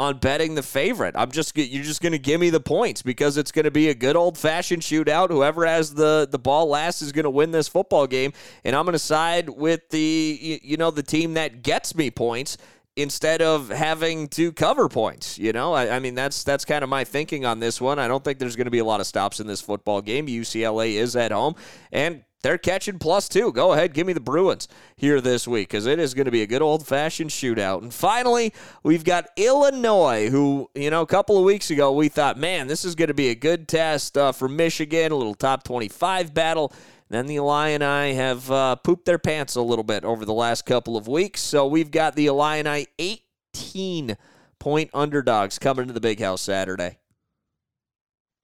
on 0.00 0.16
betting 0.16 0.54
the 0.54 0.62
favorite. 0.62 1.14
I'm 1.14 1.30
just 1.30 1.56
you're 1.56 1.84
just 1.84 2.00
going 2.00 2.12
to 2.12 2.18
give 2.18 2.40
me 2.40 2.48
the 2.48 2.58
points 2.58 3.02
because 3.02 3.36
it's 3.36 3.52
going 3.52 3.66
to 3.66 3.70
be 3.70 3.90
a 3.90 3.94
good 3.94 4.16
old 4.16 4.38
fashioned 4.38 4.80
shootout. 4.80 5.28
Whoever 5.28 5.66
has 5.66 5.92
the 5.92 6.26
the 6.28 6.38
ball 6.38 6.68
last 6.68 7.02
is 7.02 7.12
going 7.12 7.24
to 7.24 7.30
win 7.30 7.50
this 7.50 7.68
football 7.68 8.06
game, 8.06 8.32
and 8.64 8.74
I'm 8.74 8.86
going 8.86 8.94
to 8.94 8.98
side 8.98 9.50
with 9.50 9.90
the 9.90 10.60
you 10.62 10.78
know 10.78 10.90
the 10.90 11.02
team 11.02 11.34
that 11.34 11.62
gets 11.62 11.94
me 11.94 12.10
points 12.10 12.56
instead 13.02 13.42
of 13.42 13.68
having 13.68 14.28
to 14.28 14.52
cover 14.52 14.88
points. 14.88 15.38
You 15.38 15.52
know, 15.52 15.72
I, 15.72 15.96
I 15.96 15.98
mean 15.98 16.14
that's 16.14 16.42
that's 16.44 16.64
kind 16.64 16.82
of 16.82 16.90
my 16.90 17.04
thinking 17.04 17.44
on 17.44 17.60
this 17.60 17.80
one. 17.80 17.98
I 17.98 18.08
don't 18.08 18.24
think 18.24 18.38
there's 18.38 18.56
going 18.56 18.66
to 18.66 18.70
be 18.70 18.78
a 18.78 18.84
lot 18.84 19.00
of 19.00 19.06
stops 19.06 19.40
in 19.40 19.46
this 19.46 19.60
football 19.60 20.00
game. 20.00 20.26
UCLA 20.26 20.94
is 20.94 21.16
at 21.16 21.32
home, 21.32 21.54
and 21.92 22.24
they're 22.42 22.58
catching 22.58 22.98
plus 22.98 23.28
two. 23.28 23.52
Go 23.52 23.72
ahead, 23.72 23.92
give 23.92 24.06
me 24.06 24.12
the 24.12 24.20
Bruins 24.20 24.68
here 24.96 25.20
this 25.20 25.46
week 25.46 25.68
because 25.68 25.86
it 25.86 25.98
is 25.98 26.14
going 26.14 26.24
to 26.24 26.30
be 26.30 26.42
a 26.42 26.46
good 26.46 26.62
old 26.62 26.86
fashioned 26.86 27.30
shootout. 27.30 27.82
And 27.82 27.92
finally, 27.92 28.54
we've 28.82 29.04
got 29.04 29.28
Illinois, 29.36 30.30
who, 30.30 30.70
you 30.74 30.90
know, 30.90 31.02
a 31.02 31.06
couple 31.06 31.36
of 31.36 31.44
weeks 31.44 31.70
ago 31.70 31.92
we 31.92 32.08
thought, 32.08 32.38
man, 32.38 32.66
this 32.66 32.84
is 32.84 32.94
going 32.94 33.08
to 33.08 33.14
be 33.14 33.28
a 33.28 33.34
good 33.34 33.68
test 33.68 34.16
uh, 34.16 34.32
for 34.32 34.48
Michigan, 34.48 35.12
a 35.12 35.16
little 35.16 35.34
top 35.34 35.64
25 35.64 36.32
battle. 36.32 36.72
Then 37.10 37.26
the 37.26 37.36
Illini 37.36 38.14
have 38.14 38.48
uh, 38.50 38.76
pooped 38.76 39.04
their 39.04 39.18
pants 39.18 39.56
a 39.56 39.62
little 39.62 39.82
bit 39.82 40.04
over 40.04 40.24
the 40.24 40.32
last 40.32 40.64
couple 40.64 40.96
of 40.96 41.08
weeks. 41.08 41.40
So 41.40 41.66
we've 41.66 41.90
got 41.90 42.14
the 42.14 42.26
Illini 42.26 42.86
18 43.00 44.16
point 44.60 44.90
underdogs 44.94 45.58
coming 45.58 45.88
to 45.88 45.92
the 45.92 46.00
big 46.00 46.20
house 46.20 46.40
Saturday. 46.40 46.98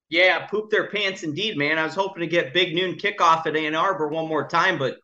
Yeah, 0.08 0.46
poop 0.46 0.70
their 0.70 0.88
pants 0.88 1.22
indeed, 1.22 1.56
man. 1.56 1.78
I 1.78 1.84
was 1.84 1.94
hoping 1.94 2.20
to 2.20 2.26
get 2.26 2.54
big 2.54 2.74
noon 2.74 2.96
kickoff 2.96 3.46
at 3.46 3.56
Ann 3.56 3.76
Arbor 3.76 4.08
one 4.08 4.28
more 4.28 4.48
time, 4.48 4.78
but 4.78 4.98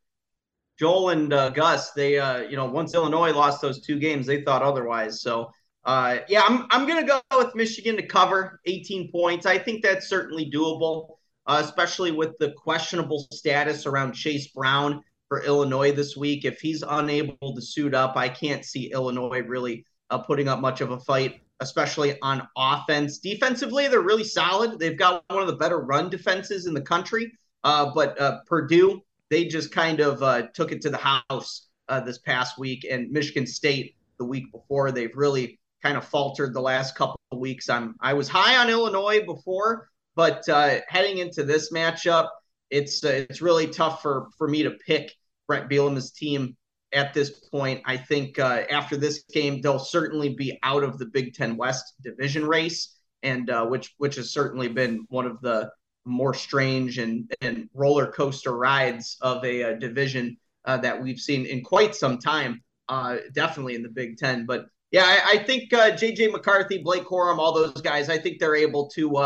Joel 0.79 1.11
and 1.11 1.33
uh, 1.33 1.51
Gus, 1.51 1.92
they, 1.92 2.18
uh, 2.18 2.38
you 2.42 2.57
know, 2.57 2.66
once 2.66 2.94
Illinois 2.94 3.33
lost 3.33 3.61
those 3.61 3.81
two 3.81 3.98
games, 3.98 4.27
they 4.27 4.42
thought 4.42 4.62
otherwise. 4.62 5.20
So, 5.20 5.51
uh, 5.85 6.18
yeah, 6.29 6.42
I'm, 6.44 6.66
I'm 6.70 6.87
going 6.87 7.05
to 7.05 7.07
go 7.07 7.38
with 7.38 7.55
Michigan 7.55 7.96
to 7.96 8.07
cover 8.07 8.61
18 8.66 9.11
points. 9.12 9.46
I 9.46 9.59
think 9.59 9.83
that's 9.83 10.09
certainly 10.09 10.51
doable, 10.51 11.16
uh, 11.46 11.62
especially 11.64 12.12
with 12.12 12.37
the 12.38 12.52
questionable 12.52 13.26
status 13.33 13.87
around 13.87 14.12
Chase 14.12 14.48
Brown 14.48 15.02
for 15.28 15.42
Illinois 15.42 15.92
this 15.92 16.16
week. 16.16 16.44
If 16.44 16.61
he's 16.61 16.83
unable 16.87 17.55
to 17.55 17.62
suit 17.62 17.94
up, 17.94 18.16
I 18.16 18.28
can't 18.28 18.64
see 18.64 18.92
Illinois 18.92 19.40
really 19.40 19.85
uh, 20.11 20.18
putting 20.18 20.48
up 20.48 20.61
much 20.61 20.81
of 20.81 20.90
a 20.90 21.00
fight 21.00 21.40
especially 21.62 22.20
on 22.20 22.46
offense. 22.57 23.18
Defensively, 23.18 23.88
they're 23.88 24.00
really 24.00 24.24
solid. 24.24 24.78
They've 24.78 24.98
got 24.98 25.24
one 25.28 25.40
of 25.40 25.46
the 25.46 25.57
better 25.57 25.78
run 25.78 26.11
defenses 26.11 26.66
in 26.66 26.74
the 26.74 26.83
country. 26.83 27.33
Uh, 27.64 27.92
but 27.94 28.20
uh, 28.20 28.40
Purdue, 28.46 29.00
they 29.31 29.46
just 29.46 29.72
kind 29.72 30.00
of 30.00 30.22
uh, 30.22 30.48
took 30.55 30.72
it 30.72 30.83
to 30.83 30.90
the 30.90 31.22
house 31.31 31.68
uh, 31.88 32.00
this 32.00 32.18
past 32.18 32.59
week, 32.59 32.85
and 32.90 33.11
Michigan 33.11 33.46
State 33.46 33.94
the 34.18 34.24
week 34.24 34.50
before. 34.52 34.90
They've 34.90 35.14
really 35.14 35.59
kind 35.83 35.96
of 35.96 36.05
faltered 36.05 36.52
the 36.52 36.61
last 36.61 36.96
couple 36.96 37.20
of 37.31 37.38
weeks. 37.38 37.70
I'm 37.70 37.94
I 38.00 38.12
was 38.12 38.28
high 38.28 38.57
on 38.57 38.68
Illinois 38.68 39.24
before, 39.24 39.88
but 40.14 40.48
uh, 40.48 40.81
heading 40.88 41.18
into 41.18 41.42
this 41.42 41.72
matchup, 41.72 42.29
it's 42.70 43.05
uh, 43.05 43.25
it's 43.29 43.42
really 43.42 43.66
tough 43.66 44.03
for 44.03 44.29
for 44.37 44.48
me 44.48 44.62
to 44.62 44.70
pick 44.70 45.12
Bret 45.46 45.68
Bielema's 45.68 46.11
team 46.11 46.57
at 46.92 47.14
this 47.14 47.31
point. 47.31 47.83
I 47.85 47.96
think 47.96 48.38
uh, 48.38 48.64
after 48.70 48.96
this 48.96 49.25
game, 49.33 49.61
they'll 49.61 49.79
certainly 49.79 50.35
be 50.35 50.59
out 50.62 50.83
of 50.83 50.98
the 50.98 51.07
Big 51.07 51.35
Ten 51.35 51.57
West 51.57 51.94
division 52.03 52.46
race, 52.46 52.96
and 53.22 53.48
uh, 53.51 53.66
which 53.66 53.94
which 53.98 54.16
has 54.16 54.33
certainly 54.33 54.68
been 54.68 55.07
one 55.09 55.27
of 55.27 55.40
the 55.40 55.70
more 56.05 56.35
strange 56.35 56.98
and, 56.98 57.33
and 57.42 57.68
roller 57.75 58.11
coaster 58.11 58.57
rides 58.57 59.16
of 59.20 59.44
a, 59.44 59.61
a 59.61 59.70
uh, 59.70 59.75
division 59.75 60.37
uh, 60.64 60.77
that 60.77 61.01
we've 61.01 61.20
seen 61.20 61.46
in 61.46 61.62
quite 61.62 61.94
some 61.94 62.18
time. 62.18 62.62
Uh, 62.88 63.18
definitely 63.33 63.75
in 63.75 63.83
the 63.83 63.88
Big 63.88 64.18
Ten, 64.18 64.44
but 64.44 64.66
yeah, 64.90 65.05
I, 65.05 65.35
I 65.35 65.44
think 65.44 65.70
JJ 65.70 66.33
McCarthy, 66.33 66.79
Blake 66.83 67.05
Corum, 67.05 67.38
all 67.38 67.55
those 67.55 67.81
guys, 67.81 68.11
I 68.11 68.18
think 68.18 68.38
they're 68.38 68.57
able 68.57 68.88
to 68.90 69.16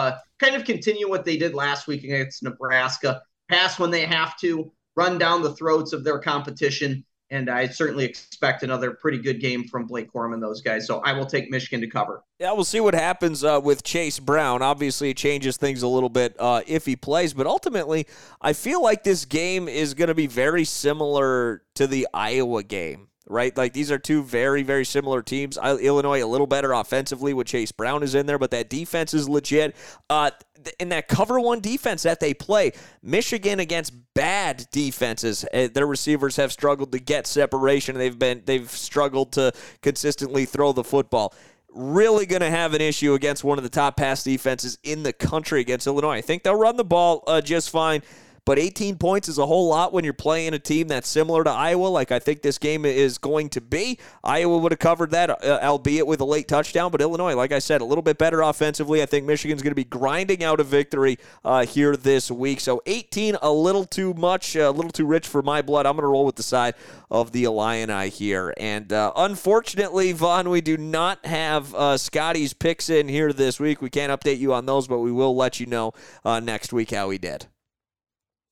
kind 0.40 0.56
of 0.56 0.64
continue 0.64 1.08
what 1.08 1.24
they 1.24 1.36
did 1.36 1.54
last 1.54 1.86
week 1.86 2.04
against 2.04 2.42
Nebraska, 2.42 3.22
pass 3.48 3.78
when 3.78 3.90
they 3.90 4.04
have 4.04 4.36
to, 4.38 4.72
run 4.96 5.18
down 5.18 5.42
the 5.42 5.54
throats 5.54 5.92
of 5.92 6.04
their 6.04 6.18
competition 6.18 7.04
and 7.30 7.50
I 7.50 7.66
certainly 7.66 8.04
expect 8.04 8.62
another 8.62 8.92
pretty 8.92 9.18
good 9.18 9.40
game 9.40 9.66
from 9.66 9.86
Blake 9.86 10.12
Corum 10.12 10.32
and 10.32 10.42
those 10.42 10.60
guys. 10.60 10.86
So 10.86 11.00
I 11.00 11.12
will 11.12 11.26
take 11.26 11.50
Michigan 11.50 11.80
to 11.80 11.88
cover. 11.88 12.22
Yeah, 12.38 12.52
we'll 12.52 12.64
see 12.64 12.80
what 12.80 12.94
happens 12.94 13.42
uh, 13.42 13.60
with 13.62 13.82
Chase 13.82 14.20
Brown. 14.20 14.62
Obviously, 14.62 15.10
it 15.10 15.16
changes 15.16 15.56
things 15.56 15.82
a 15.82 15.88
little 15.88 16.08
bit 16.08 16.36
uh, 16.38 16.62
if 16.66 16.86
he 16.86 16.94
plays, 16.94 17.34
but 17.34 17.46
ultimately, 17.46 18.06
I 18.40 18.52
feel 18.52 18.82
like 18.82 19.02
this 19.02 19.24
game 19.24 19.68
is 19.68 19.94
going 19.94 20.08
to 20.08 20.14
be 20.14 20.26
very 20.26 20.64
similar 20.64 21.62
to 21.74 21.86
the 21.86 22.06
Iowa 22.14 22.62
game 22.62 23.08
right? 23.26 23.56
Like 23.56 23.72
these 23.72 23.90
are 23.90 23.98
two 23.98 24.22
very, 24.22 24.62
very 24.62 24.84
similar 24.84 25.22
teams. 25.22 25.58
Illinois 25.58 26.22
a 26.22 26.26
little 26.26 26.46
better 26.46 26.72
offensively 26.72 27.34
with 27.34 27.46
Chase 27.46 27.72
Brown 27.72 28.02
is 28.02 28.14
in 28.14 28.26
there, 28.26 28.38
but 28.38 28.50
that 28.52 28.70
defense 28.70 29.14
is 29.14 29.28
legit. 29.28 29.74
Uh, 30.08 30.30
in 30.78 30.88
that 30.88 31.08
cover 31.08 31.38
one 31.38 31.60
defense 31.60 32.02
that 32.04 32.20
they 32.20 32.34
play, 32.34 32.72
Michigan 33.02 33.60
against 33.60 33.92
bad 34.14 34.66
defenses, 34.70 35.44
uh, 35.52 35.68
their 35.72 35.86
receivers 35.86 36.36
have 36.36 36.52
struggled 36.52 36.92
to 36.92 36.98
get 36.98 37.26
separation. 37.26 37.96
They've 37.96 38.18
been 38.18 38.42
they've 38.44 38.70
struggled 38.70 39.32
to 39.32 39.52
consistently 39.82 40.44
throw 40.44 40.72
the 40.72 40.84
football. 40.84 41.34
Really 41.72 42.24
going 42.24 42.40
to 42.40 42.50
have 42.50 42.72
an 42.72 42.80
issue 42.80 43.12
against 43.12 43.44
one 43.44 43.58
of 43.58 43.64
the 43.64 43.70
top 43.70 43.96
pass 43.96 44.24
defenses 44.24 44.78
in 44.82 45.02
the 45.02 45.12
country 45.12 45.60
against 45.60 45.86
Illinois. 45.86 46.12
I 46.12 46.20
think 46.22 46.42
they'll 46.42 46.54
run 46.54 46.76
the 46.76 46.84
ball 46.84 47.22
uh, 47.26 47.42
just 47.42 47.70
fine. 47.70 48.02
But 48.46 48.60
18 48.60 48.96
points 48.96 49.28
is 49.28 49.38
a 49.38 49.44
whole 49.44 49.66
lot 49.66 49.92
when 49.92 50.04
you're 50.04 50.12
playing 50.12 50.54
a 50.54 50.60
team 50.60 50.86
that's 50.86 51.08
similar 51.08 51.42
to 51.42 51.50
Iowa, 51.50 51.88
like 51.88 52.12
I 52.12 52.20
think 52.20 52.42
this 52.42 52.58
game 52.58 52.84
is 52.84 53.18
going 53.18 53.48
to 53.50 53.60
be. 53.60 53.98
Iowa 54.22 54.58
would 54.58 54.70
have 54.70 54.78
covered 54.78 55.10
that, 55.10 55.30
uh, 55.44 55.58
albeit 55.64 56.06
with 56.06 56.20
a 56.20 56.24
late 56.24 56.46
touchdown. 56.46 56.92
But 56.92 57.00
Illinois, 57.00 57.34
like 57.34 57.50
I 57.50 57.58
said, 57.58 57.80
a 57.80 57.84
little 57.84 58.02
bit 58.02 58.18
better 58.18 58.42
offensively. 58.42 59.02
I 59.02 59.06
think 59.06 59.26
Michigan's 59.26 59.62
going 59.62 59.72
to 59.72 59.74
be 59.74 59.82
grinding 59.82 60.44
out 60.44 60.60
a 60.60 60.64
victory 60.64 61.18
uh, 61.44 61.66
here 61.66 61.96
this 61.96 62.30
week. 62.30 62.60
So 62.60 62.82
18, 62.86 63.36
a 63.42 63.50
little 63.50 63.84
too 63.84 64.14
much, 64.14 64.54
a 64.54 64.70
little 64.70 64.92
too 64.92 65.06
rich 65.06 65.26
for 65.26 65.42
my 65.42 65.60
blood. 65.60 65.84
I'm 65.84 65.96
going 65.96 66.04
to 66.04 66.08
roll 66.08 66.24
with 66.24 66.36
the 66.36 66.44
side 66.44 66.76
of 67.10 67.32
the 67.32 67.42
Illini 67.42 68.10
here. 68.10 68.54
And 68.58 68.92
uh, 68.92 69.12
unfortunately, 69.16 70.12
Vaughn, 70.12 70.50
we 70.50 70.60
do 70.60 70.76
not 70.76 71.26
have 71.26 71.74
uh, 71.74 71.98
Scotty's 71.98 72.52
picks 72.52 72.90
in 72.90 73.08
here 73.08 73.32
this 73.32 73.58
week. 73.58 73.82
We 73.82 73.90
can't 73.90 74.12
update 74.12 74.38
you 74.38 74.54
on 74.54 74.66
those, 74.66 74.86
but 74.86 75.00
we 75.00 75.10
will 75.10 75.34
let 75.34 75.58
you 75.58 75.66
know 75.66 75.94
uh, 76.24 76.38
next 76.38 76.72
week 76.72 76.92
how 76.92 77.10
he 77.10 77.18
did. 77.18 77.48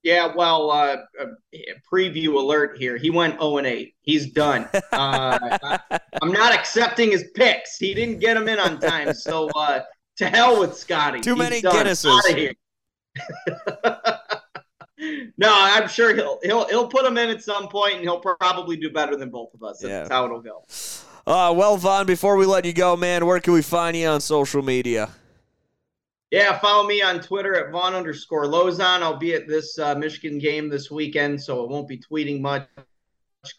Yeah, 0.05 0.35
well, 0.37 0.71
uh, 0.71 0.99
uh, 1.19 1.27
preview 1.91 2.35
alert 2.35 2.77
here. 2.77 2.99
He 2.99 3.09
went 3.09 3.41
0 3.41 3.57
and 3.57 3.67
8. 3.67 3.95
He's 4.03 4.31
done. 4.31 4.69
Uh, 4.93 5.59
I, 5.91 6.01
am 6.23 6.31
not 6.31 6.55
accepting 6.55 7.11
his 7.11 7.25
picks. 7.35 7.79
He 7.79 7.95
didn't 7.95 8.21
get 8.21 8.35
them 8.35 8.47
in 8.49 8.61
on 8.61 8.79
time. 8.79 9.13
So 9.15 9.49
uh, 9.51 9.81
to 10.19 10.29
hell 10.29 10.61
with 10.61 10.77
Scotty. 10.77 11.21
Too 11.21 11.31
He's 11.31 11.39
many 11.39 11.61
done. 11.61 11.87
Guinnesses. 11.87 12.55
no, 15.37 15.49
I'm 15.51 15.89
sure 15.89 16.15
he'll 16.15 16.39
he'll 16.43 16.69
he'll 16.69 16.89
put 16.89 17.03
them 17.05 17.19
in 17.19 17.31
at 17.31 17.43
some 17.43 17.69
point, 17.69 17.95
and 17.95 18.03
he'll 18.03 18.21
probably 18.21 18.77
do 18.77 18.91
better 18.91 19.17
than 19.17 19.31
both 19.31 19.53
of 19.55 19.63
us. 19.63 19.81
That's 19.81 20.09
yeah. 20.09 20.15
how 20.15 20.27
it'll 20.27 20.43
go. 20.43 20.63
Uh, 21.27 21.53
well, 21.57 21.77
Vaughn, 21.77 22.07
before 22.07 22.37
we 22.37 22.47
let 22.47 22.65
you 22.65 22.73
go, 22.73 22.97
man, 22.97 23.27
where 23.27 23.41
can 23.41 23.53
we 23.53 23.63
find 23.63 23.97
you 23.97 24.07
on 24.07 24.21
social 24.21 24.63
media? 24.63 25.11
Yeah, 26.35 26.59
follow 26.59 26.85
me 26.85 27.01
on 27.01 27.21
Twitter 27.21 27.55
at 27.55 27.71
Vaughn 27.71 27.95
underscore 27.95 28.47
Lozon. 28.47 29.03
I'll 29.03 29.17
be 29.17 29.35
at 29.35 29.47
this 29.47 29.79
uh, 29.79 29.95
Michigan 29.95 30.41
game 30.41 30.69
this 30.69 30.91
weekend, 30.91 31.41
so 31.41 31.65
I 31.65 31.71
won't 31.71 31.87
be 31.87 31.97
tweeting 31.97 32.41
much 32.41 32.67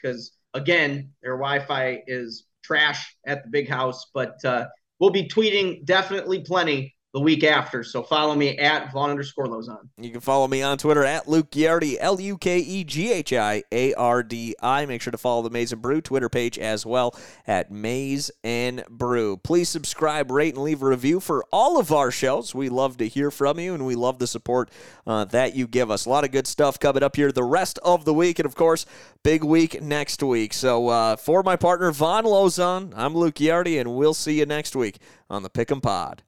because, 0.01 0.33
again, 0.53 1.09
their 1.23 1.37
Wi 1.37 1.59
Fi 1.59 2.03
is 2.05 2.47
trash 2.65 3.15
at 3.25 3.45
the 3.45 3.49
big 3.49 3.69
house. 3.69 4.07
But 4.13 4.43
uh, 4.43 4.65
we'll 4.99 5.09
be 5.09 5.25
tweeting 5.25 5.85
definitely 5.85 6.41
plenty 6.41 6.93
the 7.15 7.21
week 7.21 7.45
after. 7.45 7.81
So 7.81 8.03
follow 8.03 8.35
me 8.35 8.57
at 8.57 8.91
Vaughn 8.91 9.09
underscore 9.09 9.47
Lozon. 9.47 9.87
You 9.97 10.11
can 10.11 10.19
follow 10.19 10.49
me 10.49 10.61
on 10.61 10.77
Twitter 10.77 11.05
at 11.05 11.29
Luke 11.29 11.49
Ghiardi, 11.49 11.95
L 11.97 12.19
U 12.19 12.37
K 12.37 12.59
E 12.59 12.83
G 12.83 13.09
H 13.09 13.31
I 13.31 13.63
A 13.71 13.93
R 13.93 14.21
D 14.21 14.53
I. 14.61 14.85
Make 14.85 15.01
sure 15.01 15.11
to 15.11 15.17
follow 15.17 15.41
the 15.41 15.49
Maize 15.49 15.71
and 15.71 15.81
Brew 15.81 16.01
Twitter 16.01 16.27
page 16.27 16.59
as 16.59 16.85
well 16.85 17.17
at 17.47 17.71
Maize 17.71 18.31
and 18.43 18.83
Brew. 18.89 19.37
Please 19.37 19.69
subscribe, 19.69 20.29
rate, 20.29 20.55
and 20.55 20.63
leave 20.65 20.81
a 20.81 20.87
review 20.87 21.21
for 21.21 21.45
all 21.53 21.79
of 21.79 21.93
our 21.93 22.11
shows. 22.11 22.53
We 22.53 22.67
love 22.67 22.97
to 22.97 23.07
hear 23.07 23.31
from 23.31 23.59
you 23.59 23.73
and 23.73 23.85
we 23.85 23.95
love 23.95 24.19
the 24.19 24.27
support 24.27 24.69
uh, 25.07 25.23
that 25.23 25.55
you 25.55 25.67
give 25.67 25.89
us. 25.89 26.05
A 26.05 26.09
lot 26.09 26.25
of 26.25 26.31
good 26.31 26.47
stuff 26.47 26.77
coming 26.77 27.01
up 27.01 27.15
here 27.15 27.31
the 27.31 27.45
rest 27.45 27.79
of 27.81 28.03
the 28.03 28.13
week. 28.13 28.39
And 28.39 28.45
of 28.45 28.55
course, 28.55 28.85
big 29.23 29.41
week 29.41 29.81
next 29.81 30.21
week. 30.21 30.51
So 30.51 30.89
uh, 30.89 31.15
for 31.15 31.43
my 31.43 31.55
partner, 31.55 31.91
Vaughn 31.93 32.25
Lozon, 32.25 32.91
I'm 32.93 33.15
Luke 33.15 33.35
Ghiardi, 33.35 33.79
and 33.79 33.95
we'll 33.95 34.13
see 34.13 34.39
you 34.39 34.45
next 34.45 34.75
week 34.75 34.97
on 35.29 35.43
the 35.43 35.49
Pick'em 35.49 35.81
Pod. 35.81 36.21